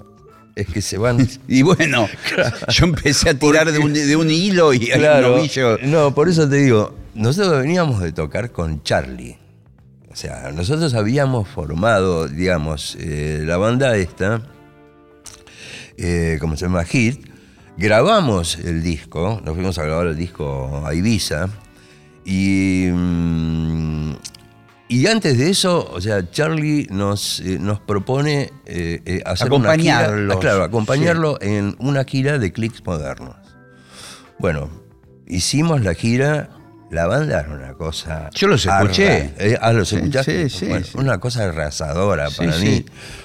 [0.55, 1.27] es que se van...
[1.49, 2.07] Y bueno,
[2.69, 5.79] yo empecé a tirar de un, de un hilo y hay un Claro, novillo.
[5.85, 9.39] no, por eso te digo, nosotros veníamos de tocar con Charlie.
[10.19, 14.43] O sea, nosotros habíamos formado, digamos, eh, la banda esta,
[15.97, 17.25] eh, como se llama Hit,
[17.77, 21.49] grabamos el disco, nos fuimos a grabar el disco a Ibiza,
[22.25, 24.15] y, mm,
[24.89, 30.33] y antes de eso, o sea, Charlie nos, eh, nos propone eh, hacer una gira,
[30.33, 33.37] ah, claro, acompañarlo en una gira de clics modernos.
[34.41, 34.69] Bueno,
[35.29, 36.58] hicimos la gira,
[36.91, 38.31] la banda era una cosa...
[38.35, 39.33] Yo los escuché.
[39.39, 40.49] eh, ah, los escuchaste.
[40.49, 40.93] sí, sí, Bueno, sí.
[40.99, 42.85] Una cosa arrasadora para mí.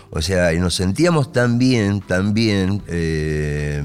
[0.09, 3.81] O sea, y nos sentíamos tan bien, tan bien, eh,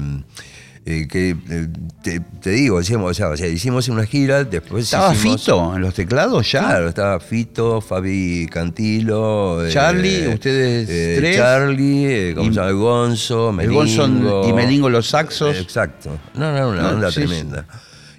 [0.85, 1.67] eh, que eh,
[2.03, 5.75] te, te digo, hicimos, o sea, o sea, hicimos una gira, después ¿Estaba hicimos- Fito
[5.75, 6.59] en los teclados ya?
[6.61, 9.67] Claro, estaba Fito, Fabi Cantilo.
[9.69, 10.87] Charlie, ustedes
[11.19, 11.35] tres.
[11.37, 12.71] Charlie, ¿cómo Y- se llama?
[12.71, 13.75] Gonzo, El Melingo.
[13.79, 15.55] Gonzo y Melingo los saxos.
[15.57, 16.17] Exacto.
[16.35, 17.65] No, no, una No, banda sí, tremenda.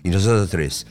[0.02, 0.86] Y nosotros tres.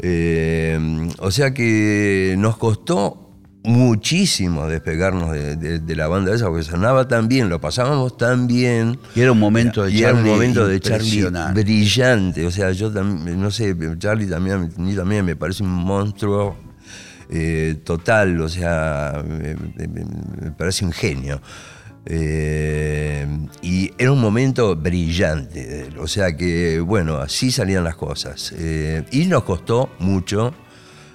[0.00, 0.78] Eh,
[1.18, 3.24] o sea que nos costó
[3.64, 8.46] muchísimo despegarnos de, de- de la banda esa, porque sonaba tan bien, lo pasábamos tan
[8.46, 8.98] bien.
[9.14, 11.08] Y era un momento de Y era un Charlie momento de Charlie
[11.54, 12.46] brillante.
[12.46, 16.56] O sea, yo también, no sé, Charlie también, mí también me parece un monstruo
[17.30, 18.40] eh, total.
[18.40, 20.04] O sea, me, me-
[20.42, 21.40] me parece un genio.
[22.10, 23.26] Eh,
[23.60, 25.90] y era un momento brillante.
[25.98, 28.54] O sea que, bueno, así salían las cosas.
[28.56, 30.54] Eh, y nos costó mucho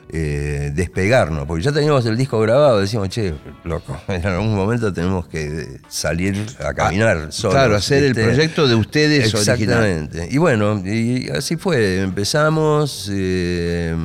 [0.10, 5.28] eh, despegarnos, porque ya teníamos el disco grabado, decíamos, che, loco, en algún momento tenemos
[5.28, 7.56] que salir a caminar solos.
[7.56, 9.84] Ah, claro, hacer el proyecto de ustedes original.
[9.88, 10.28] Exactamente.
[10.30, 12.02] Y bueno, y así fue.
[12.02, 13.10] Empezamos.
[13.12, 13.96] eh,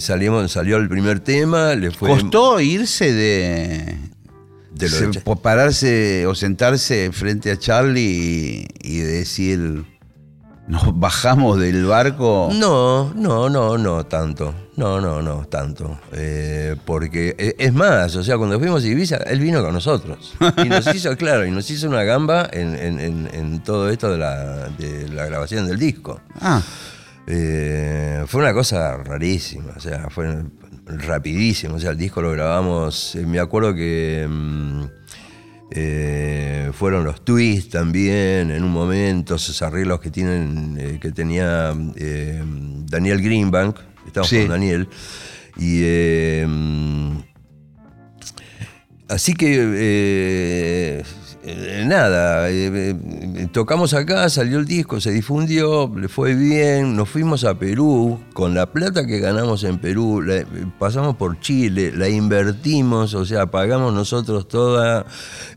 [0.00, 2.08] salimos, salió el primer tema, le fue.
[2.08, 3.96] ¿Costó irse de,
[4.88, 9.84] Lo se- po- pararse o sentarse frente a Charlie y, y decir,
[10.68, 12.48] nos bajamos del barco?
[12.52, 14.54] No, no, no, no tanto.
[14.76, 15.98] No, no, no, tanto.
[16.12, 20.34] Eh, porque eh, es más, o sea, cuando fuimos a Ibiza, él vino con nosotros.
[20.64, 24.10] Y nos hizo, claro, y nos hizo una gamba en, en- en- en todo esto
[24.10, 26.20] de la, de la grabación del disco.
[26.40, 26.62] Ah,
[27.26, 30.42] Eh, fue una cosa rarísima, o sea, fue
[30.86, 31.74] rapidísimo.
[31.76, 34.82] O sea, el disco lo grabamos, eh, me acuerdo que mm,
[35.70, 41.74] eh, fueron los twists también en un momento, esos arreglos que tienen, eh, que tenía
[41.96, 42.42] eh,
[42.86, 44.40] Daniel Greenbank, estamos Sí.
[44.40, 44.88] con Daniel,
[45.56, 45.82] y
[49.08, 51.02] así que
[51.86, 52.48] nada,
[53.52, 58.54] tocamos acá, salió el disco, se difundió, le fue bien, nos fuimos a Perú, con
[58.54, 60.44] la plata que ganamos en Perú, la-
[60.78, 65.04] pasamos por Chile, la invertimos, o sea, pagamos nosotros toda,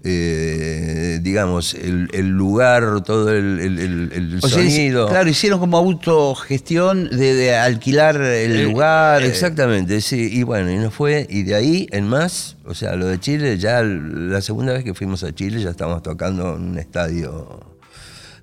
[0.04, 5.08] eh, digamos, el, el lugar, todo el, el- el- el o sea, sonido.
[5.08, 9.24] claro, hicieron como autogestión de, de alquilar el Eh, lugar.
[9.24, 10.30] eh, Exactamente, sí.
[10.32, 13.58] Y bueno, y nos fue, y de ahí en más, o sea, lo de Chile,
[13.58, 17.60] ya la segunda vez que fuimos a Chile ya estábamos tocando en un estadio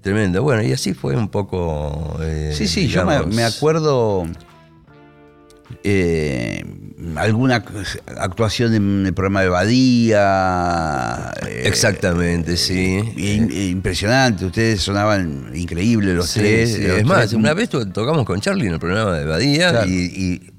[0.03, 0.43] tremendo.
[0.43, 2.19] Bueno, y así fue un poco.
[2.23, 4.27] eh, Sí, sí, yo me, acuerdo
[5.85, 6.65] eh,
[7.17, 7.65] alguna
[8.19, 11.33] actuación en el programa de Badía.
[11.47, 13.03] eh, Exactamente, sí.
[13.71, 16.75] impresionante, ustedes sonaban increíbles los Sí, tres.
[16.75, 16.83] sí.
[16.87, 19.89] los Es más, una vez to- tocamos con Charlie en el programa de Badía Claro.
[19.89, 20.52] y, y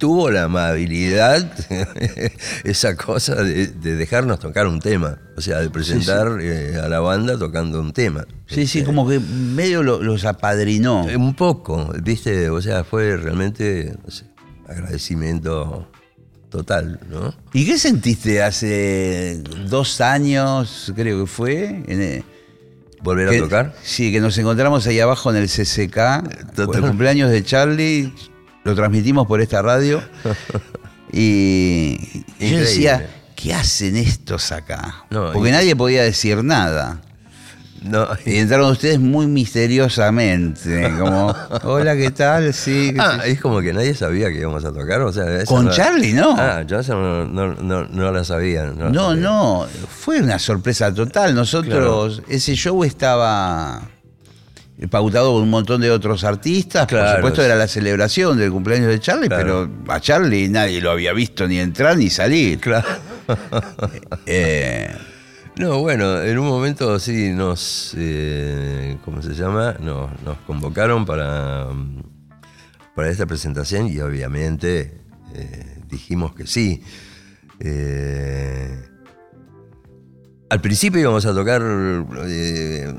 [0.00, 1.52] tuvo la amabilidad,
[2.64, 5.18] esa cosa de, de dejarnos tocar un tema.
[5.36, 8.26] O sea, de presentar eh, a la banda tocando un tema.
[8.46, 11.08] Sí, sí, Este, como que medio lo- los apadrinó.
[11.08, 12.48] Eh, Un poco, ¿viste?
[12.50, 14.24] O sea, fue realmente no sé,
[14.66, 15.86] agradecimiento
[16.48, 17.32] total, ¿no?
[17.52, 21.82] ¿Y qué sentiste hace dos años, creo que fue?
[21.86, 22.24] en el-
[23.02, 23.74] ¿Volver a tocar?
[23.82, 26.82] Sí, que nos encontramos ahí abajo en el CCK, por total.
[26.84, 28.12] el cumpleaños de Charlie,
[28.64, 30.02] lo transmitimos por esta radio.
[31.12, 31.96] y
[32.38, 35.04] yo decía, ¿qué hacen estos acá?
[35.10, 37.00] No, Porque y- nadie podía decir nada.
[37.82, 42.52] No, Y entraron ustedes muy misteriosamente, como, hola, ¿qué tal?
[42.52, 42.92] Sí.
[42.94, 45.46] qué Ah, es como que nadie sabía que íbamos a tocar, o sea...
[45.46, 46.34] Con no- Charlie, ¿no?
[46.38, 48.64] Ah, yo esa no, no, no, no la sabía.
[48.66, 49.22] No, la No, sabía.
[49.22, 51.34] no, fue una sorpresa total.
[51.34, 53.80] Nosotros, ese show estaba
[54.88, 56.86] pautado con un montón de otros artistas.
[56.86, 57.46] Por supuesto, sí.
[57.46, 59.68] era la celebración del cumpleaños de Charlie, Claro.
[59.84, 62.58] pero a Charlie nadie lo había visto ni entrar ni salir.
[62.60, 62.88] Claro.
[64.26, 64.88] Eh,
[65.56, 69.76] No, bueno, en un momento sí nos, eh, ¿cómo se llama?
[69.80, 71.66] Nos, nos convocaron para,
[72.94, 75.02] para esta presentación y obviamente
[75.34, 76.82] eh, dijimos que sí.
[77.58, 78.74] Eh,
[80.48, 81.62] al principio íbamos a tocar
[82.26, 82.92] eh,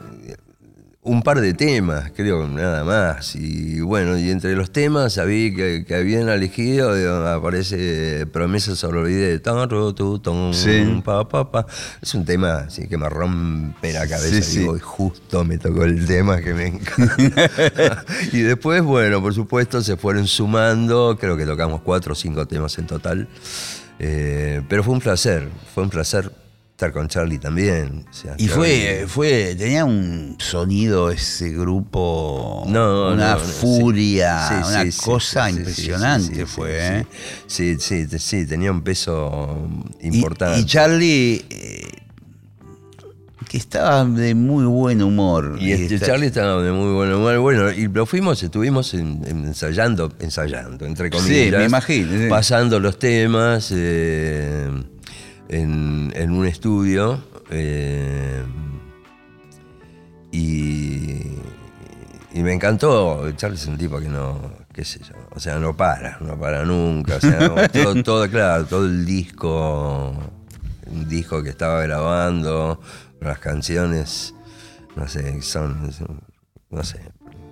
[1.04, 3.36] un par de temas, creo, nada más.
[3.36, 6.92] Y bueno, y entre los temas sabía que, que habían elegido,
[7.28, 11.02] aparece Promesa sobre ru, tu, ton, Sí.
[11.04, 11.66] pa, pa, pa.
[12.02, 14.42] Es un tema así que me rompe la cabeza.
[14.44, 18.06] Sí, digo, y justo me tocó el tema que me encanta.
[18.32, 21.18] y después, bueno, por supuesto, se fueron sumando.
[21.20, 23.28] Creo que tocamos cuatro o cinco temas en total.
[23.98, 26.32] Eh, pero fue un placer, fue un placer
[26.82, 28.06] estar con Charlie también.
[28.10, 33.52] O sea, Y Charlie- fue, fue, tenía un sonido ese grupo, No, una no, sí.
[33.62, 36.70] furia, Sí, una sí, sí, cosa sí, sí, impresionante sí, sí, fue.
[36.72, 37.06] sí, ¿eh?
[37.46, 39.70] Sí, sí, sí, sí, tenía un peso
[40.02, 40.60] importante.
[40.60, 41.88] Y, Charlie, eh,
[43.48, 45.58] que estaba de muy buen humor.
[45.60, 47.38] Y este Charlie estaba de muy buen humor.
[47.40, 51.60] Bueno, y lo fuimos, estuvimos en- en- ensayando, ensayando, entre comillas.
[51.60, 52.28] me imagino, sí.
[52.30, 54.68] Pasando los temas eh,
[55.52, 57.24] en, en un estudio.
[57.52, 58.44] eh,
[60.32, 61.38] y,
[62.34, 63.30] y me encantó.
[63.34, 64.40] Charlie es un tipo que no,
[64.74, 67.18] qué sé yo, o sea, no para, no para nunca.
[67.18, 70.14] O sea, todo, todo, claro, todo el disco,
[70.88, 72.80] un disco que estaba grabando,
[73.20, 74.34] las canciones,
[74.96, 75.92] no sé, son,
[76.70, 77.02] no sé,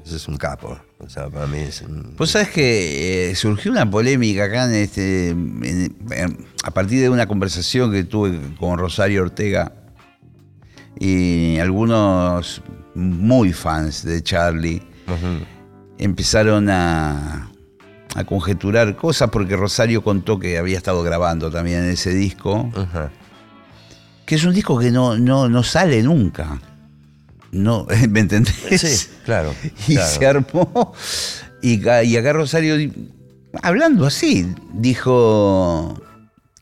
[0.05, 0.79] ese es un capo.
[1.01, 2.13] O sea, para mí es un...
[2.17, 7.09] Vos sabés que eh, surgió una polémica acá en este, en- en- a partir de
[7.09, 9.71] una conversación que tuve con Rosario Ortega
[10.99, 12.61] y algunos
[12.95, 14.81] muy fans de Charlie
[15.97, 17.49] empezaron a,
[18.15, 22.69] a conjeturar cosas porque Rosario contó que había estado grabando también ese disco,
[24.25, 26.59] que es un disco que no, no, no sale nunca.
[27.51, 28.81] No, ¿Me entendés?
[28.81, 29.53] Sí, claro.
[29.87, 30.09] Y claro.
[30.09, 30.93] se armó.
[31.61, 32.75] Y, y acá Rosario,
[33.61, 36.01] hablando así, dijo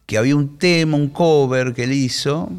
[0.05, 2.49] que había un tema, un cover que él hizo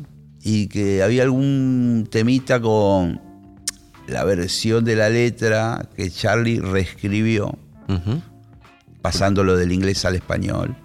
[0.42, 3.20] y que había algún temita con
[4.06, 7.58] la versión de la letra que Charlie reescribió,
[9.02, 10.76] pasándolo del inglés al español,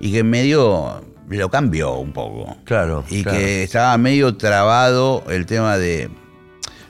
[0.00, 2.56] y que en medio lo cambió un poco.
[2.64, 3.04] Claro.
[3.08, 3.38] Y claro.
[3.38, 6.10] que estaba medio trabado el tema de,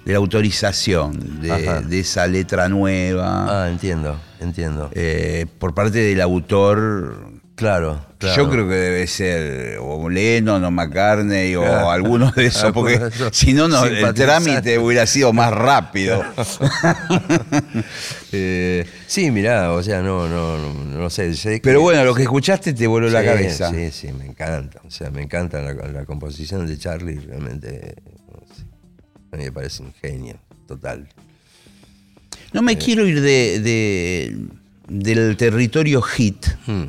[0.09, 4.89] de la autorización de, esa letra nueva Ah, entiendo, entiendo.
[4.95, 7.29] eh, por parte del autor.
[7.55, 8.37] claro, claro.
[8.37, 11.93] Yo creo que debe ser o Lennon o McCartney o Ah.
[11.93, 12.99] alguno de esos, porque
[13.33, 16.25] si no, no el trámite hubiera sido más rápido.
[18.31, 21.33] Eh, sí, mirá, o sea, no, no, no, no sé.
[21.63, 23.71] Pero bueno, lo que escuchaste te voló la cabeza.
[23.71, 24.81] Sí, sí, me encanta.
[24.87, 27.95] O sea, me encanta la, la composición de Charlie, realmente.
[29.33, 31.09] A mí me parece un genio, total.
[32.53, 34.37] No me quiero ir de, de-
[34.89, 36.47] del territorio hit.
[36.67, 36.87] Hmm.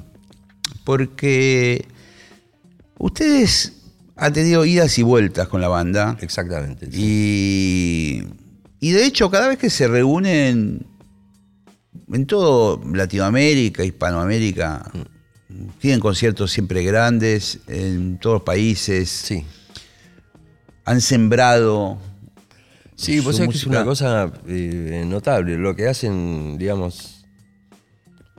[0.85, 1.85] porque
[2.97, 3.73] ustedes
[4.15, 6.89] han tenido idas y vueltas con la banda Exactamente.
[6.91, 8.23] sí.
[8.79, 10.85] y, y de hecho cada vez que se reúnen
[12.11, 14.91] en todo Latinoamérica, Hispanoamérica,
[15.79, 19.45] tienen conciertos siempre grandes en todos los países, Sí.
[20.85, 21.99] han sembrado.
[22.99, 25.57] Sí, vos sabés que es una cosa eh, notable.
[25.57, 27.25] Lo que hacen, digamos,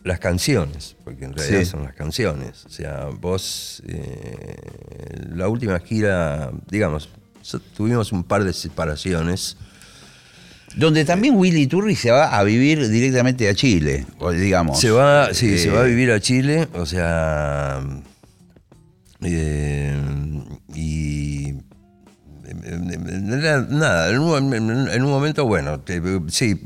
[0.05, 1.65] las canciones, porque en realidad Sí.
[1.67, 2.65] son las canciones.
[2.67, 4.57] O sea, vos, eh,
[5.35, 7.09] la última gira, digamos,
[7.77, 9.57] tuvimos un par de separaciones.
[10.77, 14.07] Donde también Willy Turri se va a vivir directamente a Chile,
[14.39, 14.79] digamos.
[14.79, 17.81] Se va, sí, Eh, se va a vivir a Chile, o sea,
[19.23, 20.01] eh,
[20.75, 21.59] y eh,
[23.69, 25.81] nada, en un, en- en un momento, bueno,
[26.29, 26.61] sí,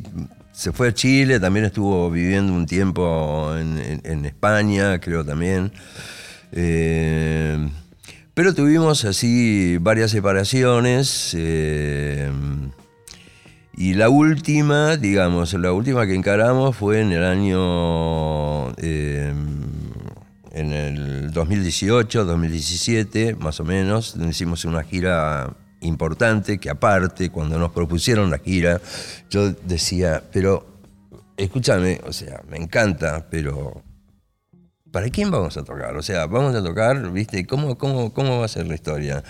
[0.52, 5.72] se fue a Chile, también estuvo viviendo un tiempo en, España, creo también.
[6.52, 7.68] Eh,
[8.34, 11.34] pero tuvimos así varias separaciones.
[11.36, 12.30] eh,
[13.76, 18.70] y la última, digamos, la última que encaramos fue en el año.
[18.76, 19.32] eh,
[20.52, 24.14] en el 2018, 2017, más o menos.
[24.16, 25.52] Hicimos una gira
[25.84, 28.80] importante que, aparte, cuando nos propusieron la gira,
[29.30, 30.66] yo decía, pero
[31.36, 33.82] escúchame, o sea, me encanta, pero.
[34.90, 35.96] ¿Para quién vamos a tocar?
[35.96, 37.44] O sea, vamos a tocar, ¿viste?
[37.46, 39.24] ¿Cómo, cómo, cómo va a ser la historia?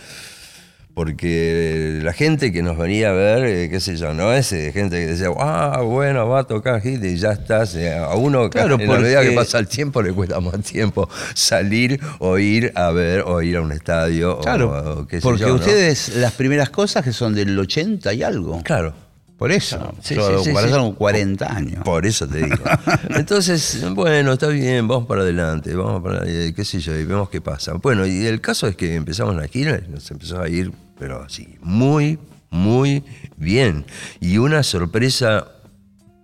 [0.95, 4.91] Porque la gente que nos venía a ver, eh, qué sé yo, no es gente
[4.91, 7.77] que decía, ah, bueno, va a tocar hit y ya estás.
[7.77, 12.01] A uno, Claro, en la medida que pasa el tiempo, le cuesta más tiempo salir
[12.21, 14.39] o ir a ver o ir a un estadio.
[14.39, 18.23] Claro, o qué sé porque yo, ustedes, las primeras cosas que son del 80 y
[18.23, 18.63] algo.
[18.63, 18.95] Claro,
[19.37, 20.95] Por eso, Sí, yo- sí, sí, sí.
[20.97, 21.83] 40 años.
[21.85, 22.63] Por eso te digo.
[23.11, 27.29] Entonces, bueno, está bien, vamos para adelante, vamos para eh, qué sé yo, y vemos
[27.31, 27.73] qué pasa.
[27.75, 31.57] Bueno, y el caso es que empezamos la gira nos empezó a ir, pero así,
[31.61, 32.19] muy,
[32.51, 33.05] muy
[33.37, 33.85] bien.
[34.21, 35.49] Y una sorpresa,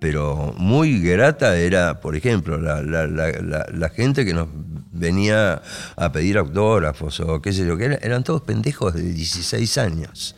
[0.00, 4.48] pero muy grata, era, por ejemplo, la, la- la- la- la gente que nos
[4.92, 5.60] venía
[5.96, 10.34] a pedir autógrafos o qué sé yo, que era- eran todos pendejos de 16 años.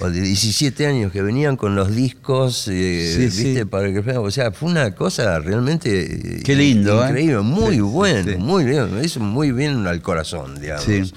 [0.00, 3.44] O de 17 años que venían con los discos, eh, Sí, sí.
[3.46, 3.66] ¿viste?
[3.66, 7.08] Para que, o sea, fue una cosa realmente Qué lindo, ¿eh?
[7.08, 8.36] increíble, muy Sí, bueno, sí.
[8.38, 10.84] muy bien, me hizo muy bien al corazón, digamos.
[10.84, 11.12] Sí.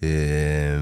[0.00, 0.78] Eh,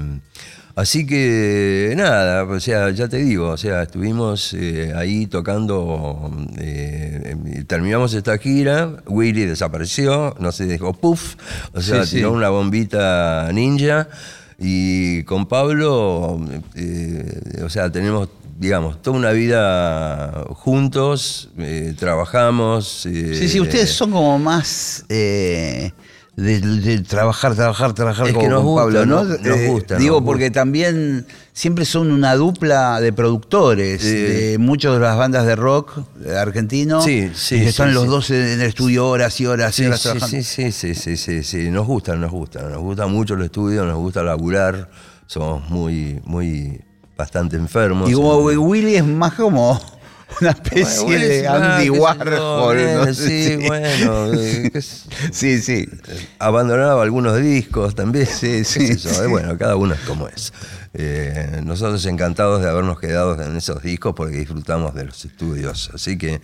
[0.75, 7.35] así que nada, o sea, ya te digo, o sea, estuvimos eh, ahí tocando, eh,
[7.45, 11.35] eh, terminamos esta gira, Willy desapareció, no se dejó puff,
[11.73, 12.15] o sea, Sí, sí.
[12.17, 14.07] tiró una bombita ninja
[14.57, 16.39] y con Pablo,
[16.75, 21.49] eh, o sea, tenemos digamos, toda una vida juntos,
[21.97, 23.01] trabajamos.
[23.01, 25.03] Sí, sí, ustedes son como más
[26.35, 29.23] de, de trabajar, trabajar, trabajar Es como que nos con gusta, Pablo, ¿no?
[29.23, 30.59] nos- nos Eh, gusta, Digo, nos porque gusta.
[30.61, 35.99] también siempre son una dupla de productores de muchas de las bandas de rock.
[37.01, 38.09] Sí, sí, y que están sí, los sí.
[38.09, 40.37] dos en el estudio horas y horas y Sí, horas sí, trabajando.
[40.37, 43.85] sí, sí, sí, sí, sí, sí, nos gusta, nos gusta, nos gusta mucho el estudio,
[43.85, 44.89] nos gusta laburar,
[45.27, 46.81] somos muy, muy,
[47.15, 48.09] bastante enfermos.
[48.09, 49.79] Y como Eh, Willy es más como
[50.41, 52.75] una especie bueno, de Andy Warhol.
[52.77, 53.13] bien, ¿no?
[53.13, 54.71] Sí, bueno, eh,
[55.31, 55.87] sí, sí.
[56.39, 58.25] abandonaba algunos discos también.
[58.27, 60.53] Sí, sí, eh, Bueno, cada uno es como es.
[60.93, 65.89] Eh, nosotros encantados de habernos quedado en esos discos porque disfrutamos de los estudios.
[65.93, 66.41] Así que,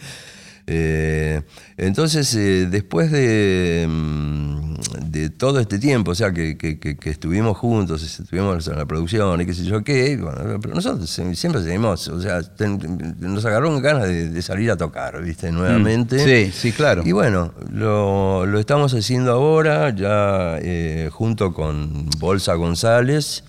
[0.72, 1.42] eh,
[1.78, 4.76] entonces, eh, después de, mm,
[5.10, 8.86] de todo este tiempo, o sea, que, que- que- que estuvimos juntos, estuvimos en la
[8.86, 13.44] producción y qué sé yo qué, bueno, pero nosotros siempre seguimos, o sea, ten- nos
[13.46, 15.52] agarró ganas de, de salir a tocar, ¿viste?
[15.52, 16.18] Nuevamente.
[16.18, 17.02] Mm, Sí, sí, claro.
[17.06, 23.44] Y bueno, lo, lo estamos haciendo ahora, ya eh, junto con Bolsa González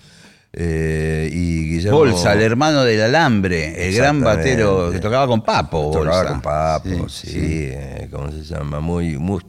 [0.53, 1.99] eh, y Guillermo.
[1.99, 5.91] Bolsa, el hermano del alambre, el gran batero que tocaba con Papo.
[5.91, 8.79] Tocaba con Papo, sí, eh, ¿cómo se llama?
[8.79, 9.41] Muy, muy,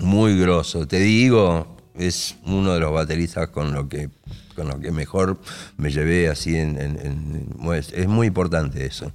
[0.00, 0.86] muy grosso.
[0.86, 4.10] Te digo, es uno de los bateristas con lo que
[4.54, 5.38] con lo que mejor
[5.76, 9.12] me llevé así en, en- en- es, es muy importante eso.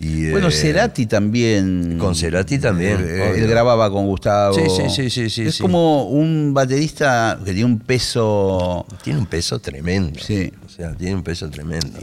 [0.00, 1.96] Y, Bueno, eh, Cerati también.
[1.98, 3.44] con Cerati también, Eh, obvio.
[3.44, 4.54] él grababa con Gustavo.
[4.54, 5.62] Sí, sí, sí, sí, sí, Es sí.
[5.62, 8.84] como un baterista que tiene un peso.
[9.04, 10.18] Tiene un peso tremendo.
[10.20, 10.52] Sí.
[10.66, 11.98] O sea, tiene un peso tremendo.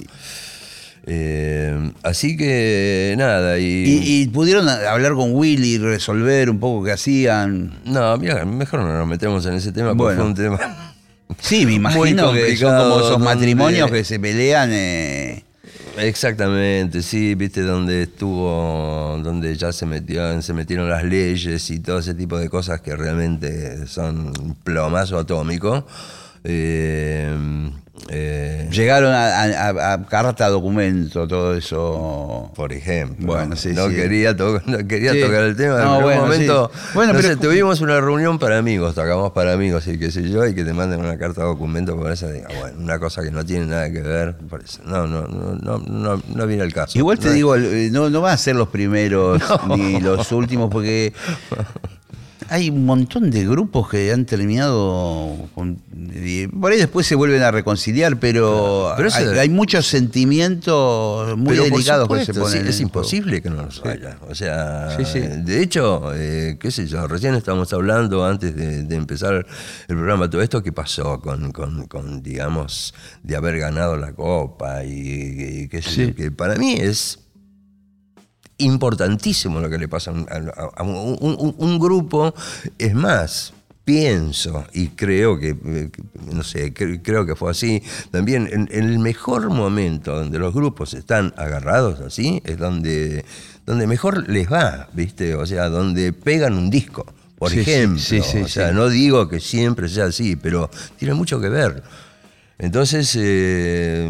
[1.11, 6.85] Eh, así que nada, y, Y, y pudieron hablar con Willy y resolver un poco
[6.85, 7.73] qué hacían.
[7.85, 10.21] No, mira, mejor no nos metemos en ese tema porque Bueno.
[10.21, 10.88] fue un tema.
[11.37, 14.69] Sí, me imagino que son como esos matrimonios que se pelean.
[14.73, 15.43] eh,
[15.97, 21.99] Exactamente, sí, viste, donde estuvo, donde ya se metió, se metieron las leyes y todo
[21.99, 24.31] ese tipo de cosas que realmente son
[24.63, 25.85] plomazo atómico.
[26.43, 27.69] Eh,
[28.11, 32.51] eh, Llegaron a, a- a- a carta documento, todo eso.
[32.55, 33.25] por ejemplo.
[33.27, 33.95] Bueno, sí, no sí.
[33.95, 35.21] Quería, to- no quería Sí.
[35.21, 35.79] tocar el tema.
[35.81, 36.71] No, en bueno, momento.
[36.93, 40.27] Bueno, no pero- sé, tuvimos una reunión para amigos, tocamos para amigos y qué sé
[40.29, 43.31] yo, y que te manden una carta documento por eso, diga, bueno, una cosa que
[43.31, 44.81] no tiene nada que ver, por eso.
[44.85, 46.97] No, no, no, no, no, viene el caso.
[46.97, 49.41] Igual te digo, eh, no, no van a ser los primeros
[49.77, 51.13] ni los últimos, porque
[52.49, 55.77] hay un montón de grupos que han terminado con-
[56.59, 61.63] por ahí después se vuelven a reconciliar, pero, Pero hay, hay muchos sentimientos muy Pero
[61.65, 62.63] delicados que se ponen.
[62.63, 64.17] sí, es imposible que no los haya.
[64.29, 65.19] O sea, Sí, sí.
[65.19, 69.45] de hecho, eh, qué sé yo, recién estábamos hablando antes de, de empezar
[69.87, 72.93] el programa, todo esto que pasó con, con- con, digamos,
[73.23, 74.89] de haber ganado la copa y,
[75.63, 77.19] y qué sé yo, que para mí es
[78.59, 82.33] importantísimo lo que le pasa a, un- un, un- grupo.
[82.77, 83.53] Es más,
[83.83, 85.89] pienso y creo que, eh,
[86.31, 87.81] no sé, cre- creo que fue así.
[88.11, 93.25] También en, en el mejor momento donde los grupos están agarrados así, es donde,
[93.65, 95.33] donde mejor les va, ¿viste?
[95.35, 97.05] O sea, donde pegan un disco.
[97.37, 101.13] Por Sí, ejemplo, sí, sí, o sea, no digo que siempre sea así, pero tiene
[101.13, 101.81] mucho que ver.
[102.61, 104.07] Entonces, eh,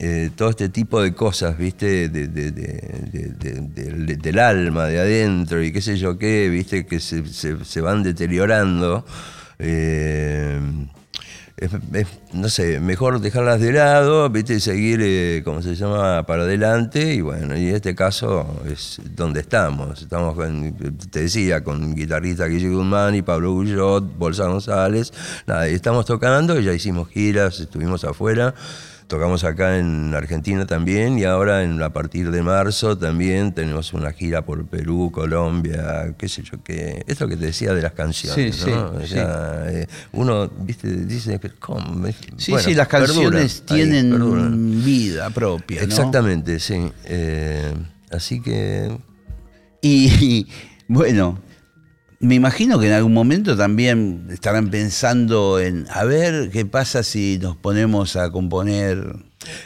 [0.00, 2.08] eh, todo este tipo de cosas, ¿viste?
[2.08, 6.48] De- de- de- de- de- de- del alma, de adentro y qué sé yo qué,
[6.48, 6.86] ¿viste?
[6.86, 9.04] Que se, se- se van deteriorando.
[9.60, 10.60] eh,
[12.32, 14.54] no sé, mejor dejarlas de lado, ¿viste?
[14.54, 17.14] Y seguir, eh, ¿cómo se llama?, para adelante.
[17.14, 20.02] Y bueno, y en este caso es donde estamos.
[20.02, 20.74] Estamos, con,
[21.10, 25.12] te decía, con guitarrista Guillermo Guzmán y Pablo Gullot, Bolsa González.
[25.46, 28.54] Nada, y estamos tocando, ya hicimos giras, estuvimos afuera
[29.06, 34.12] tocamos acá en Argentina también y ahora en, a partir de marzo también tenemos una
[34.12, 37.04] gira por Perú, Colombia, qué sé yo qué.
[37.06, 38.90] Es lo que te decía de las canciones, Sí, ¿no?
[39.00, 42.06] sí, O sea, eh, uno, viste, dice que ¿cómo?
[42.36, 45.80] Sí, Bueno, sí, las canciones tienen vida propia.
[45.80, 45.86] ¿no?
[45.86, 46.90] Exactamente, sí.
[47.04, 47.72] Eh,
[48.10, 48.96] así que
[49.82, 50.46] Y
[50.88, 51.38] bueno,
[52.24, 57.38] me imagino que en algún momento también estarán pensando en, a ver, ¿qué pasa si
[57.40, 59.16] nos ponemos a componer?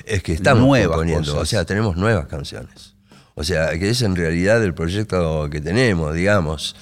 [0.05, 1.35] Es que estamos Nuevas cosas.
[1.35, 2.95] o sea, tenemos nuevas canciones.
[3.35, 6.75] O sea, que es en realidad el proyecto que tenemos, digamos.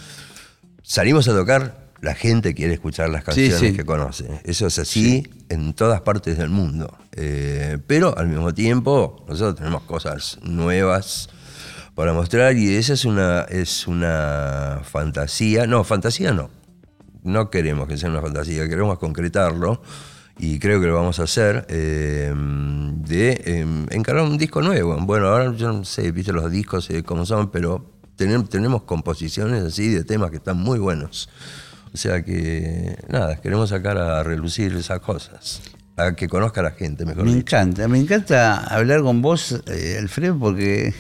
[0.83, 3.73] Salimos a tocar, la gente quiere escuchar las canciones sí.
[3.75, 4.41] que conoce.
[4.45, 6.97] Eso es así en todas partes del mundo.
[7.13, 11.29] Eh, pero al mismo tiempo, nosotros tenemos cosas nuevas
[11.97, 15.67] para mostrar y esa es una, es una fantasía.
[15.67, 16.51] No, fantasía no
[17.25, 19.83] no queremos que sea una fantasía, queremos concretarlo
[20.39, 24.97] y creo que lo vamos a hacer eh, de eh, encargar un disco nuevo.
[25.01, 29.65] Bueno, ahora yo no sé, viste los discos eh, cómo son, pero tenem- tenemos composiciones
[29.65, 31.29] así de temas que están muy buenos.
[31.93, 35.63] O sea que, nada, queremos sacar a relucir esas cosas,
[35.97, 37.41] a que conozca la gente, mejor Me dicho.
[37.41, 40.95] encanta, me encanta hablar con vos, eh, Alfredo, porque,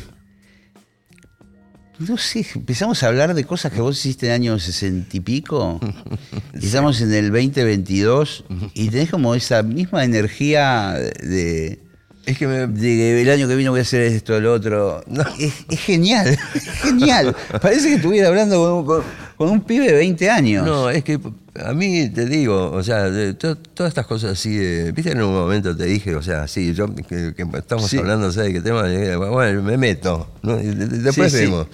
[1.98, 5.20] no sé, empezamos a hablar de cosas que vos hiciste en el año sesenta y
[5.20, 5.80] pico,
[6.60, 8.44] y estamos en el 2022,
[8.74, 11.80] y tenés como esa misma energía de...
[12.26, 15.00] Es que me, de que el año que viene voy a hacer esto, lo otro.
[15.38, 17.36] Es, es genial, es genial.
[17.62, 19.04] Parece que estuviera hablando con, con-
[19.36, 20.66] con un pibe de 20 años.
[20.66, 21.20] No, es que
[21.62, 25.22] a mí te digo, o sea, de to- todas estas cosas así, de- viste en
[25.22, 27.98] un momento te dije, o sea, sí, yo que, que estamos Sí.
[27.98, 28.84] hablando, ¿sabes de qué tema?
[28.86, 30.60] Dije, Bueno, me meto, ¿no?
[30.60, 31.44] Y después Sí, sí.
[31.44, 31.66] vemos.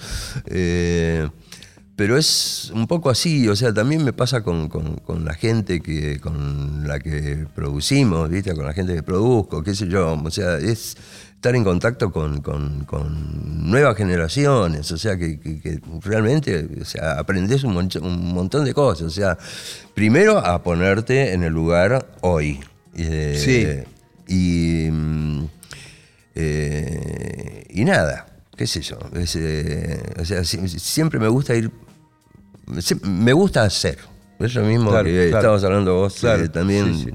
[0.45, 1.27] Eh,
[1.95, 5.79] pero es un poco así, o sea, también me pasa con, con- con la gente
[5.81, 8.53] que, con la que producimos, ¿viste?
[8.55, 10.97] Con la gente que produzco, qué sé yo, o sea, es
[11.43, 16.85] estar en contacto con, con- con nuevas generaciones, o sea, que, que- que realmente, o
[16.85, 17.73] sea, aprendes un,
[18.33, 19.37] montón de cosas, o sea,
[19.93, 22.61] primero a ponerte en el lugar hoy.
[22.95, 23.83] eh, Sí.
[24.33, 25.45] Y, mm,
[26.35, 28.25] eh, y nada,
[28.55, 28.97] qué sé yo.
[29.13, 31.69] es, eh, o sea, si- siempre me gusta ir.
[33.03, 33.97] Me gusta hacer.
[34.39, 35.37] Es lo mismo Claro, que claro.
[35.39, 36.95] estabas hablando vos Claro, eh, también.
[36.95, 37.11] sí, sí.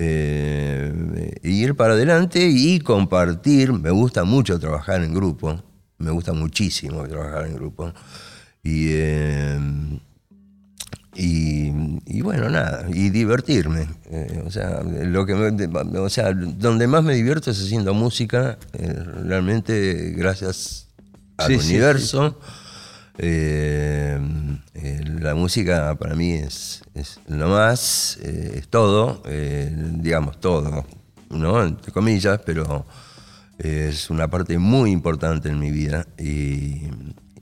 [0.00, 3.72] Eh, ir para adelante y compartir.
[3.72, 5.62] Me gusta mucho trabajar en grupo.
[5.98, 7.92] Me gusta muchísimo trabajar en grupo.
[8.62, 8.88] Y.
[8.92, 9.58] eh,
[11.16, 11.72] y,
[12.06, 13.88] y bueno, nada, y divertirme.
[14.10, 18.58] Eh, o, sea, lo que me- o sea, donde más me divierto es haciendo música,
[18.74, 18.94] eh,
[19.24, 20.86] realmente gracias
[21.36, 22.38] al Sí, sí, universo.
[23.22, 24.18] Eh,
[24.74, 30.86] eh, la música para mí es, es lo más, eh, es todo, digamos todo,
[31.28, 31.62] ¿no?
[31.62, 32.86] Entre comillas, pero
[33.58, 36.06] es una parte muy importante en mi vida.
[36.18, 36.84] Y,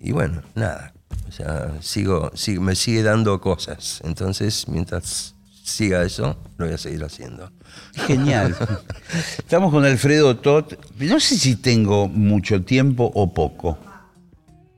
[0.01, 0.93] y bueno, nada.
[1.29, 4.01] O sea, sigo, sigo- me sigue dando cosas.
[4.05, 7.53] Entonces, mientras siga eso, lo voy a seguir haciendo.
[7.95, 8.57] Genial.
[9.39, 10.77] Estamos con Alfredo Tot.
[10.99, 13.79] No sé si tengo mucho tiempo o poco.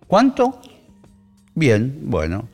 [0.06, 0.60] ¿Cuánto?
[1.54, 2.48] Bien, bueno.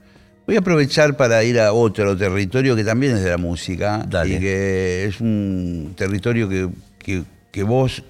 [0.46, 4.04] Voy a aprovechar para ir a otro territorio que también es de la música.
[4.08, 4.34] Dale.
[4.36, 6.68] Y que es un territorio que,
[6.98, 8.02] que- que vos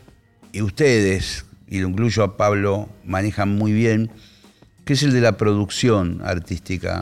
[0.52, 4.10] y ustedes, y lo incluyo a Pablo, manejan muy bien,
[4.84, 7.00] que es el de la producción artística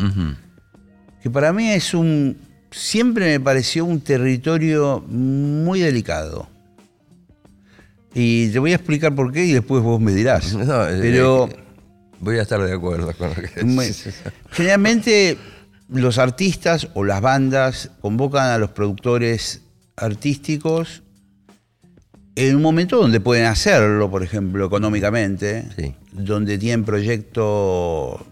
[1.23, 2.37] que para mí es un,
[2.71, 6.49] siempre me pareció un territorio muy delicado.
[8.15, 10.53] Y te voy a explicar por qué y después vos me dirás.
[10.55, 11.57] No, eh, Pero eh,
[12.25, 14.09] voy a estar de acuerdo con lo que decís.
[14.51, 15.39] generalmente
[15.89, 19.61] los artistas o las bandas convocan a los productores
[19.97, 21.03] artísticos
[22.37, 25.95] en un momento donde pueden hacerlo, por ejemplo, económicamente, Sí.
[26.13, 28.27] donde tienen proyecto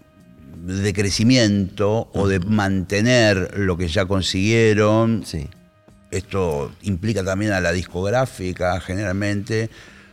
[0.65, 5.23] de crecimiento o de mantener lo que ya consiguieron.
[5.25, 5.47] Sí.
[6.11, 9.69] Esto implica también a la discográfica generalmente.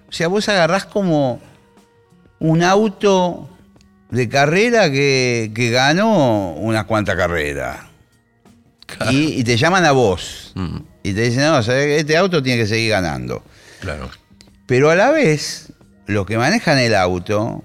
[0.09, 1.41] O sea, vos agarrás como
[2.39, 3.49] un auto
[4.11, 7.79] de carrera que, que ganó unas cuantas carreras.
[9.11, 10.53] Y, y te llaman a vos.
[10.57, 13.43] Mm, Y te dicen, no, este auto tiene que seguir ganando.
[13.81, 14.11] claro.
[14.67, 15.73] Pero a la vez,
[16.07, 17.65] los que manejan el auto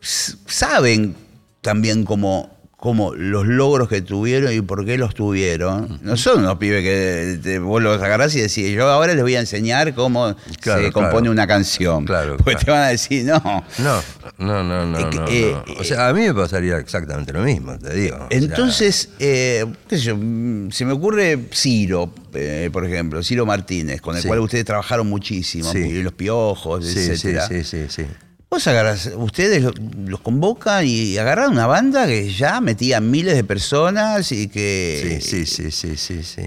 [0.00, 1.14] saben
[1.60, 5.98] también cómo, como los logros que tuvieron y por qué los tuvieron.
[6.02, 9.34] No son unos pibes que te- vos los agarrás y decís, yo ahora les voy
[9.34, 11.30] a enseñar cómo Claro, se compone claro.
[11.32, 12.04] una canción.
[12.04, 13.42] Claro, Porque te van a decir, no.
[13.78, 14.02] No,
[14.38, 15.74] no, no, no, eh, no.
[15.80, 18.16] O sea, a mí me pasaría exactamente lo mismo, te digo.
[18.16, 23.22] O sea, Entonces, eh, qué sé yo, mm, se me ocurre Ciro, eh, por ejemplo,
[23.22, 24.28] Ciro Martínez, con el Sí.
[24.28, 26.02] cual ustedes trabajaron muchísimo, Sí.
[26.02, 27.48] los piojos, sí, sí, etcétera.
[27.48, 28.04] sí, sí, sí.
[28.48, 29.72] Vos agarrás, ustedes lo-
[30.06, 35.20] los convocan y agarran una banda que ya metía miles de personas y que.
[35.20, 36.42] Sí, sí, sí, sí, sí, sí.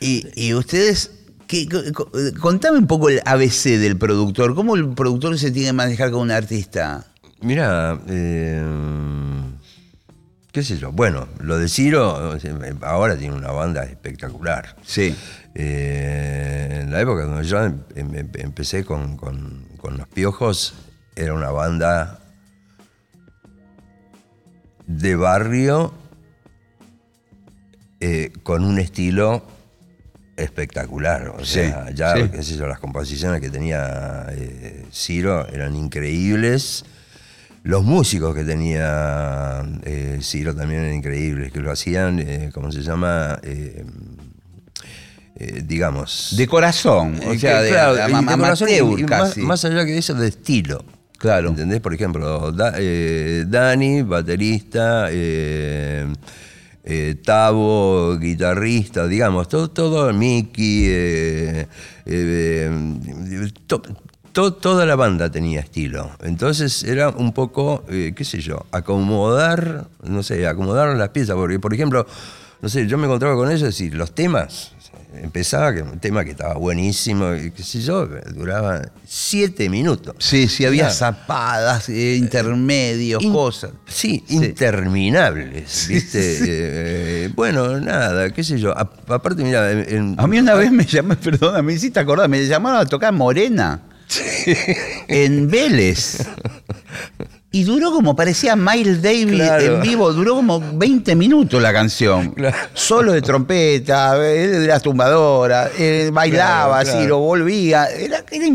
[0.00, 1.10] Y, y ustedes.
[1.46, 2.10] ¿qué- co- co-
[2.40, 4.54] contame un poco el ABC del productor.
[4.54, 7.06] ¿Cómo el productor se tiene que manejar con un artista?
[7.40, 8.62] Mira, eh,
[10.52, 10.92] qué sé yo.
[10.92, 14.76] Bueno, lo de Ciro sea, ahora tiene una banda espectacular.
[14.84, 15.14] Sí.
[15.54, 20.74] Eh, en la época cuando yo em- em- empecé con, con- con Los Piojos,
[21.18, 22.20] era una banda
[24.86, 25.92] de barrio
[28.00, 29.44] eh, con un estilo
[30.36, 31.28] espectacular.
[31.30, 32.28] O Sí, sea, ya, sí.
[32.30, 36.84] qué sé yo, las composiciones que tenía eh, Ciro eran increíbles.
[37.64, 42.82] Los músicos que tenía eh, Ciro también eran increíbles, que lo hacían, eh, ¿cómo se
[42.82, 43.40] llama?
[45.64, 46.34] Digamos.
[46.36, 47.20] De corazón.
[47.26, 50.84] O sea, de, claro, amateur más allá que eso, de estilo.
[51.18, 51.48] Claro.
[51.50, 51.80] ¿Entendés?
[51.80, 56.06] Por ejemplo, eh, Dani, baterista, eh,
[56.84, 60.86] eh, Tavo, guitarrista, digamos, todo, todo Mickey,
[63.66, 63.82] to-
[64.32, 66.10] to- toda la banda tenía estilo.
[66.22, 71.34] Entonces era un poco, qué sé yo, acomodar, no sé, acomodar las piezas.
[71.36, 72.06] Porque, por ejemplo,
[72.62, 74.72] no sé, yo me encontraba con ellos y los temas,
[75.14, 80.14] empezaba que un tema que estaba buenísimo, y qué sé yo, duraba siete minutos.
[80.18, 83.70] Sí, sí, había zapadas, eh, intermedios, In- cosas.
[83.86, 84.36] Sí, Sí.
[84.36, 86.18] interminables, ¿viste?
[86.20, 86.38] Eh,
[87.26, 88.76] eh, bueno, nada, qué sé yo.
[88.76, 92.46] A- aparte, mira, en- A mí una vez me llamó, perdona, me hiciste acordar, me
[92.46, 93.80] llamaron a tocar Morena.
[95.08, 96.18] En Vélez.
[97.50, 99.76] Y duró como parecía Miles Davis Claro.
[99.76, 102.32] en vivo, duró como 20 minutos la canción.
[102.32, 102.54] Claro.
[102.74, 107.86] Solo de trompeta, eh, de las tumbadoras, eh, bailaba Claro, así, lo volvía.
[107.86, 108.46] Era, era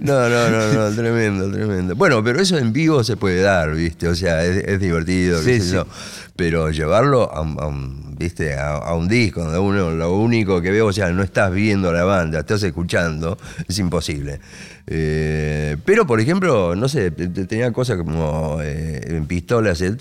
[0.00, 1.94] No, no, no, no, tremendo, tremendo.
[1.94, 4.08] Bueno, pero eso en vivo se puede dar, ¿viste?
[4.08, 5.72] O sea, es, es divertido, qué Sí, sé sí.
[5.74, 5.86] yo.
[6.34, 8.54] Pero llevarlo a, a un, ¿viste?
[8.54, 11.92] A, a un disco donde uno lo único que veo, o sea, no estás viendo
[11.92, 13.38] la banda, estás escuchando,
[13.68, 14.40] es imposible.
[14.86, 19.96] Eh, pero, por ejemplo, no sé, te- te- tenía cosas como eh, en pistolas, el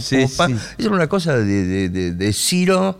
[0.00, 0.16] Sí,
[0.48, 0.56] sí.
[0.78, 2.98] Era una cosa de, de, de- de Ciro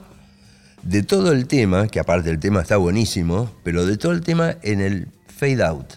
[0.82, 4.54] de todo el tema, que aparte el tema está buenísimo, pero de todo el tema
[4.62, 5.94] en el fade out.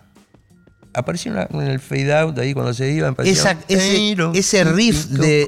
[0.98, 3.14] Apareció una- en el fade out ahí cuando se iba.
[3.24, 5.46] Esa- ese- ese riff de-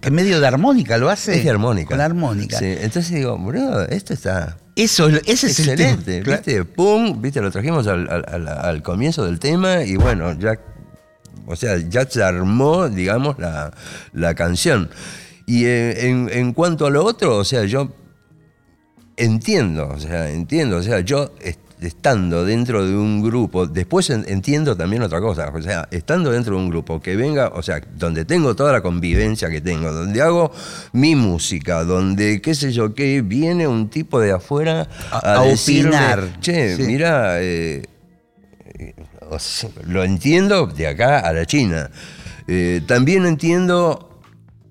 [0.00, 1.36] que medio de armónica lo hace.
[1.36, 1.88] Es de armónica.
[1.90, 2.58] Con armónica.
[2.58, 6.20] Sí, entonces digo, bro, esto está Eso, es- ese es el excelente.
[6.22, 6.36] tema.
[6.36, 6.64] ¿Viste?
[6.64, 10.58] Pum, viste, lo trajimos al, al- al- comienzo del tema y bueno, ya,
[11.46, 13.72] o sea, ya se armó, digamos, la,
[14.12, 14.88] la canción.
[15.46, 17.90] Y eh, en, en cuanto a lo otro, o sea, yo
[19.16, 21.32] entiendo, o sea, entiendo, o sea, yo
[21.80, 26.56] estando dentro de un grupo, después en- entiendo también otra cosa, o sea, estando dentro
[26.56, 30.20] de un grupo que venga, o sea, donde tengo toda la convivencia que tengo, donde
[30.20, 30.50] hago
[30.92, 35.44] mi música, donde qué sé yo, que viene un tipo de afuera A- a, a
[35.44, 36.40] decirme, opinar.
[36.40, 36.82] che, Sí.
[36.82, 37.82] mira, eh,
[38.78, 38.94] eh,
[39.30, 41.90] o sea, lo entiendo de acá a la China.
[42.48, 44.07] Eh, también entiendo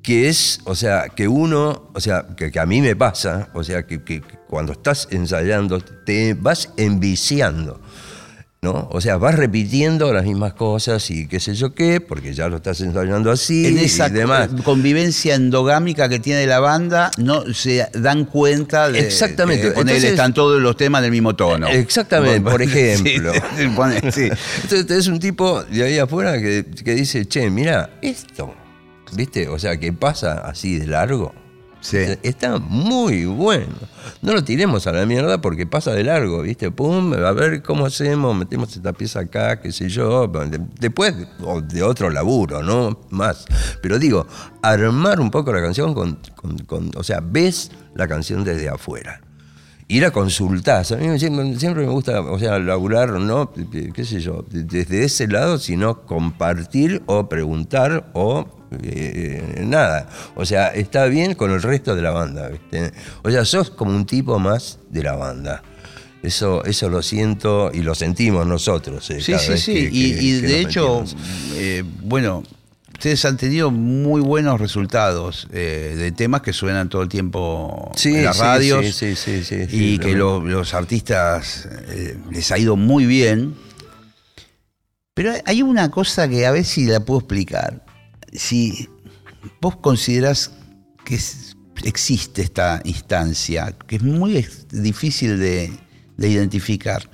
[0.07, 3.61] que es, o sea, que uno, o sea, que, que a mí me pasa, o
[3.61, 7.81] sea, que, cuando estás ensayando te vas enviciando,
[8.61, 8.87] ¿no?
[8.93, 12.55] O sea, vas repitiendo las mismas cosas y qué sé yo qué, porque ya lo
[12.55, 14.47] estás ensayando así En esa y demás.
[14.63, 19.63] convivencia endogámica que tiene la banda, no se dan cuenta de Exactamente.
[19.63, 21.67] que Entonces- están todos los temas del mismo tono.
[21.67, 23.33] Exactamente, por ejemplo.
[23.57, 24.29] Sí, pone- sí.
[24.63, 28.55] Entonces tenés un tipo de ahí afuera que, que dice, che, mira, esto,
[29.13, 29.47] ¿viste?
[29.49, 31.33] O sea, que pasa así de largo.
[31.79, 31.97] Sí.
[32.23, 33.73] Está muy bueno.
[34.23, 36.71] No lo tiremos a la mierda porque pasa de largo, ¿viste?
[36.71, 40.27] Pum, a ver cómo hacemos, metemos esta pieza acá, qué sé yo.
[40.27, 41.13] De- Después
[41.69, 42.99] de otro laburo, ¿no?
[43.11, 43.45] Más.
[43.81, 44.25] Pero digo,
[44.63, 49.21] armar un poco la canción con, con- con- o sea, ves la canción desde afuera.
[49.89, 50.85] Ir a consultar.
[50.91, 53.51] A mí siempre, siempre me gusta, o sea, laburar, ¿no?
[53.93, 54.43] ¿Qué sé yo?
[54.49, 58.45] Desde ese lado, sino compartir o preguntar o
[58.83, 60.09] eh, nada.
[60.35, 62.91] O sea, está bien con el resto de la banda, ¿viste?
[63.23, 65.63] O sea, sos como un tipo más de la banda.
[66.21, 69.09] Eso, eso lo siento y lo sentimos nosotros.
[69.11, 69.73] eh, Sí, sí, sí.
[69.73, 71.03] que- y que- y que de hecho,
[71.55, 72.43] eh, bueno,
[72.97, 78.15] ustedes han tenido muy buenos resultados eh, de temas que suenan todo el tiempo Sí,
[78.15, 82.17] en las sí, radios sí, sí, sí, sí, y que lo- lo- los artistas eh,
[82.31, 83.55] les ha ido muy bien.
[85.13, 87.83] Pero hay una cosa que a ver si la puedo explicar.
[88.33, 88.87] Si
[89.61, 90.51] vos considerás
[91.05, 95.71] que es- existe esta instancia, que es muy difícil de,
[96.17, 97.07] de identificar.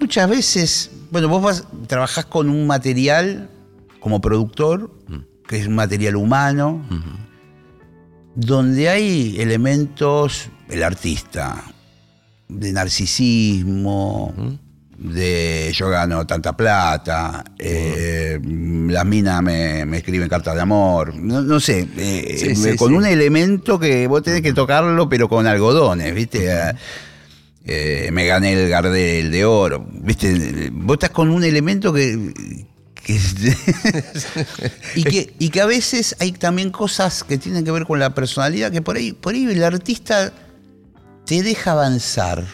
[0.00, 3.48] Muchas veces, bueno, vos vas, trabajás con un material
[4.02, 4.90] como productor,
[5.46, 6.84] que es un material humano,
[8.34, 11.62] donde hay elementos, el artista,
[12.48, 14.34] de narcisismo,
[14.98, 18.40] de yo gano tanta plata, eh,
[18.88, 22.90] las minas me, me escriben cartas de amor, no, no sé, eh, Sí, sí, con
[22.90, 22.94] sí.
[22.96, 26.46] un elemento que vos tenés que tocarlo, pero con algodones, ¿viste?
[26.50, 26.72] Eh,
[27.64, 30.70] eh, me gané el Gardel de oro, ¿viste?
[30.72, 32.66] Vos estás con un elemento que.
[33.04, 33.20] Que-
[34.96, 38.14] y, que, y que a veces hay también cosas que tienen que ver con la
[38.14, 40.32] personalidad, que por ahí, por ahí el artista
[41.26, 42.44] te deja avanzar.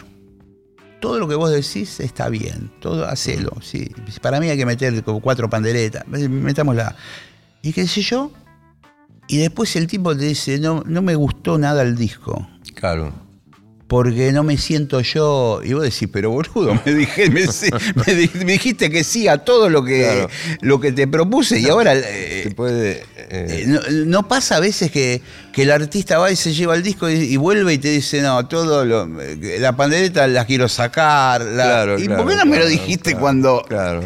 [0.99, 3.51] Todo lo que vos decís está bien, todo hacelo.
[3.61, 3.89] Sí.
[4.21, 6.95] Para mí hay que meter como cuatro panderetas, metámosla.
[7.61, 8.31] Y qué sé yo.
[9.27, 13.13] Y después el tipo te dice, no, no me gustó nada el disco Claro.
[13.89, 15.61] Porque no me siento yo.
[15.63, 17.41] Y vos decís, pero boludo, me, dije, me,
[18.05, 20.29] me di- me dijiste que sí a todo lo que, Claro.
[20.61, 21.93] lo que te propuse y ahora.
[21.95, 22.91] eh, puede.
[22.91, 25.21] eh, eh, no, no pasa a veces que,
[25.51, 28.21] que el artista va y se lleva el disco y, y vuelve y te dice,
[28.21, 29.09] no, todo lo,
[29.59, 31.41] la pandereta la quiero sacar.
[31.41, 34.01] la- claro, ¿Y claro, por qué no me lo dijiste cuando Claro.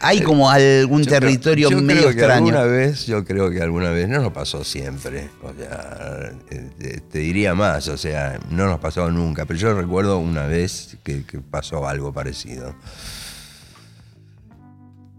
[0.00, 2.46] Hay como algún Yo creo- territorio yo medio creo que extraño?
[2.48, 5.30] Alguna vez, yo creo que alguna vez, no nos pasó siempre.
[5.42, 9.74] O sea, eh, te, te diría más, o sea, no nos pasó nunca, pero yo
[9.74, 12.74] recuerdo una vez que, que pasó algo parecido.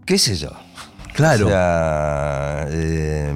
[0.06, 0.50] ¿Qué sé yo?
[1.14, 1.46] Claro.
[1.46, 3.34] O sea, eh,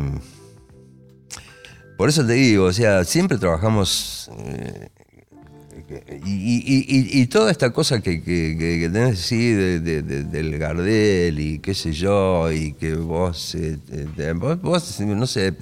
[1.97, 4.31] por eso te digo, o sea, siempre trabajamos.
[4.47, 4.89] eh,
[6.25, 10.03] y, y- y- y toda esta cosa que, que, que- que tenés sí, de, de-
[10.03, 15.01] de- del Gardel y qué sé yo, y que vos, eh, te- te- vos, vos,
[15.01, 15.55] no sé,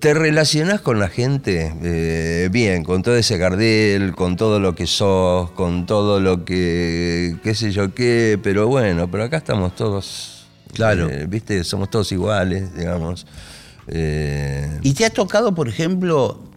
[0.00, 4.86] te relacionás con la gente eh, bien, con todo ese Gardel, con todo lo que
[4.86, 10.46] sos, con todo lo que, qué sé yo qué, pero bueno, pero acá estamos todos,
[10.72, 11.08] Claro.
[11.10, 13.26] eh, viste, somos todos iguales, digamos.
[13.88, 16.47] Eh, ¿Y te ha tocado, por ejemplo,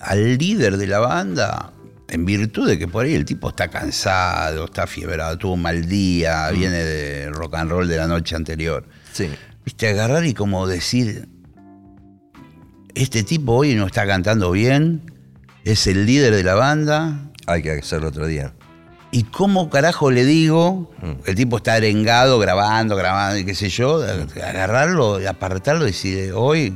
[0.00, 1.72] al líder de la banda,
[2.08, 5.86] en virtud de que por ahí el tipo está cansado, está fiebrado, tuvo un mal
[5.86, 8.84] día, viene de rock and roll de la noche anterior?
[9.12, 9.30] sí.
[9.62, 9.88] ¿Viste?
[9.88, 11.28] Agarrar y como decir,
[12.94, 15.02] este tipo hoy no está cantando bien,
[15.64, 18.54] es el líder de la banda, Hay que hacerlo otro día.
[19.12, 20.90] ¿Y cómo carajo le digo?
[21.26, 24.02] El tipo está arengado, grabando, grabando y qué sé yo.
[24.02, 26.74] Agarrarlo, apartarlo y decir, hoy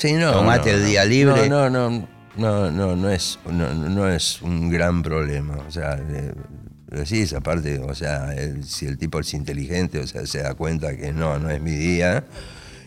[0.00, 0.32] Sí, no.
[0.32, 1.48] Tomate no, el día libre.
[1.48, 5.56] No, no, no, no, no, no es, no, no es un gran problema.
[5.66, 6.32] O sea, eh,
[6.90, 10.96] decís aparte, o sea, el- si el tipo es inteligente, o sea, se da cuenta
[10.96, 12.24] que no, no es mi día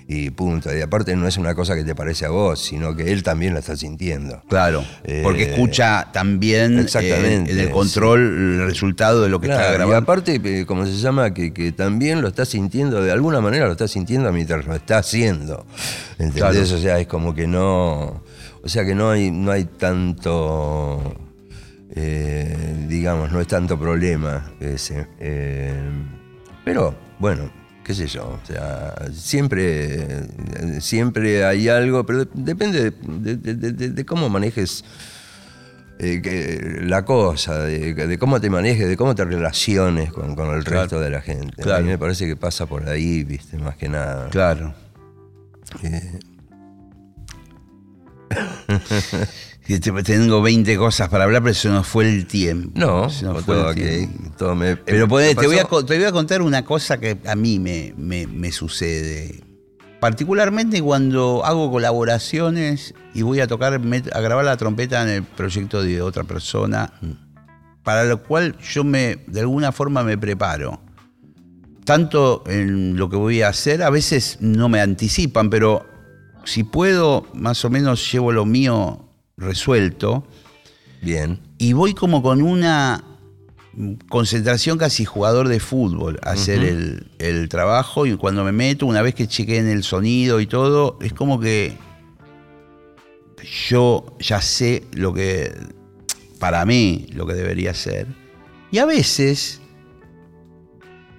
[0.06, 0.76] y punto.
[0.76, 3.54] Y aparte no es una cosa que te parece a vos, sino que él también
[3.54, 4.41] la está sintiendo.
[4.50, 4.84] Claro,
[5.24, 8.20] porque Eh, escucha también eh, exactamente, en el control
[8.60, 9.98] el resultado de lo que está Claro, y grabando.
[10.04, 13.72] aparte, eh, como se llama, que, que también lo está sintiendo, de alguna manera lo
[13.72, 15.66] está sintiendo mientras lo está haciendo.
[16.20, 16.34] ¿Entendés?
[16.68, 16.76] Claro.
[16.76, 18.22] O sea, es como que no.
[18.64, 21.16] O sea que no hay, no hay tanto.
[21.95, 25.07] eh, digamos, no es tanto problema ese.
[25.20, 25.74] Eh,
[26.66, 27.51] pero, bueno,
[27.84, 28.39] qué sé yo.
[28.41, 30.26] O sea, siempre,
[30.80, 34.84] siempre hay algo, pero de- depende de, de- de- de- de cómo manejes
[35.99, 40.55] eh, que- la cosa, de, de cómo te manejes, de cómo te relaciones con, con
[40.55, 40.82] el Claro.
[40.82, 41.72] resto de la gente.
[41.72, 44.30] A mí me parece que pasa por ahí, viste, más que nada.
[44.30, 44.74] Claro.
[45.84, 46.20] Eh,
[50.06, 52.72] Tengo 20 cosas para hablar, pero se nos fue el tiempo.
[52.76, 54.32] no, Se nos fue todo el tiempo.
[54.38, 57.36] todo me- Pero eh, te, voy a, te voy a contar una cosa que a
[57.36, 59.42] mí me, me- me sucede.
[60.02, 65.82] Particularmente cuando hago colaboraciones y voy a tocar, a grabar la trompeta en el proyecto
[65.82, 66.92] de otra persona,
[67.84, 70.82] para lo cual yo me, de alguna forma me preparo.
[71.86, 75.86] Tanto en lo que voy a hacer, a veces no me anticipan, pero
[76.46, 80.26] si puedo, más o menos llevo lo mío resuelto
[81.02, 81.39] Bien.
[81.58, 83.04] y voy como con una
[84.08, 89.02] concentración casi jugador de fútbol a hacer el, el trabajo y cuando me meto, una
[89.02, 91.76] vez que chequé en el sonido y todo, es como que
[93.70, 95.54] yo ya sé lo que,
[96.39, 98.08] para mí, lo que debería ser.
[98.72, 99.62] Y a veces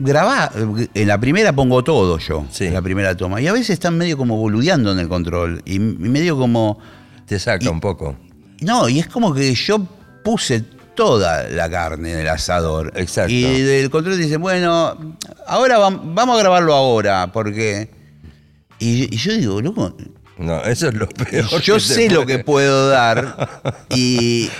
[0.04, 0.50] grabá,
[0.94, 2.66] en la primera pongo todo yo, Sí.
[2.66, 3.40] en la primera toma.
[3.40, 5.62] Y a veces están medio como boludeando en el control.
[5.64, 6.78] Y medio como.
[7.26, 8.16] Te saca Y- un poco.
[8.60, 9.78] No, y es como que yo
[10.22, 10.60] puse
[10.94, 12.92] toda la carne en el asador.
[12.94, 13.32] Exacto.
[13.32, 14.96] Y del control dicen, bueno,
[15.46, 17.90] ahora vam- vamos a grabarlo ahora, porque.
[18.78, 19.96] Y, y yo digo, loco,
[20.36, 21.46] No, eso es lo peor.
[21.62, 23.62] yo sé lo que puedo dar
[23.94, 24.50] y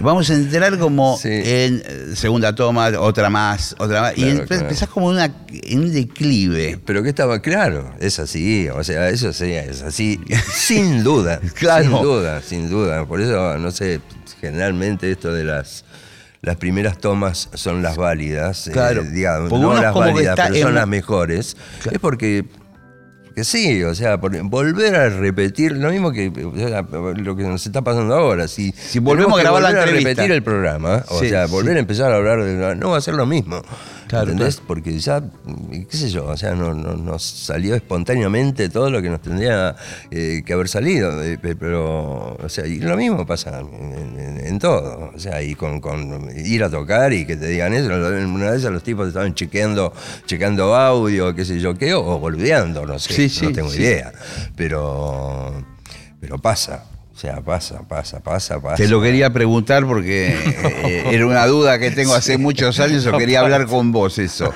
[0.00, 1.28] vamos a entrar como Sí.
[1.30, 4.12] en eh, segunda toma, otra más, otra más.
[4.18, 4.62] y claro.
[4.62, 6.80] empezás como en, una- en un declive.
[6.84, 10.18] Pero que estaba claro, es así, o sea, eso sí, es así,
[10.52, 11.84] sin duda, Claro.
[11.84, 13.06] sin duda, sin duda.
[13.06, 14.00] Por eso, no sé,
[14.40, 15.84] generalmente esto de las
[16.40, 19.04] las primeras tomas son las válidas, eh, Claro.
[19.04, 21.56] digamos, Porque no las válidas, pero son en- las mejores.
[21.88, 22.44] Es porque
[23.32, 27.42] que sí, o sea, por- volver a repetir lo mismo que o sea, lo que
[27.44, 28.48] nos está pasando ahora.
[28.48, 30.08] Si, Si volvemos a grabar la volver a entrevista.
[30.10, 31.52] repetir el programa, o Sí, sea, sí.
[31.52, 33.62] volver a empezar a hablar de no va a ser lo mismo.
[34.12, 34.56] Claro, ¿Entendés?
[34.56, 34.68] claro.
[34.68, 35.22] Porque ya,
[35.90, 39.74] qué sé yo, o sea, no, no- nos salió espontáneamente todo lo que nos tendría
[40.10, 41.22] eh, que haber salido.
[41.22, 45.12] eh, pe- pero, o sea, y lo mismo pasa en, en- en todo.
[45.14, 47.86] O sea, y con, con ir a tocar y que te digan eso.
[47.88, 49.94] Una vez los tipos estaban chequeando,
[50.26, 53.80] chequeando audio, qué sé yo qué, o boludeando, no sé, Sí, sí, no tengo sí.
[53.80, 54.12] idea.
[54.54, 55.54] Pero,
[56.20, 56.84] pero pasa.
[57.22, 58.74] O sea, pasa, pasa, pasa, pasa.
[58.74, 63.16] Te lo quería preguntar porque eh, era una duda que tengo hace muchos años o
[63.16, 64.52] quería hablar con vos eso.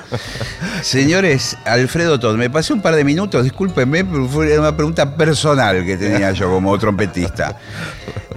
[0.81, 5.85] Señores, Alfredo Todd, me pasé un par de minutos, discúlpenme, pero fue una pregunta personal
[5.85, 7.57] que tenía yo como trompetista.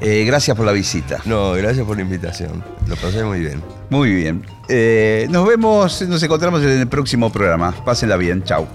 [0.00, 1.18] Eh, gracias por la visita.
[1.24, 2.62] No, gracias por la invitación.
[2.86, 3.60] Lo pasé muy bien.
[3.88, 4.46] Muy bien.
[4.68, 7.74] Eh, nos vemos, nos encontramos en el próximo programa.
[7.84, 8.68] Pásenla bien, chao.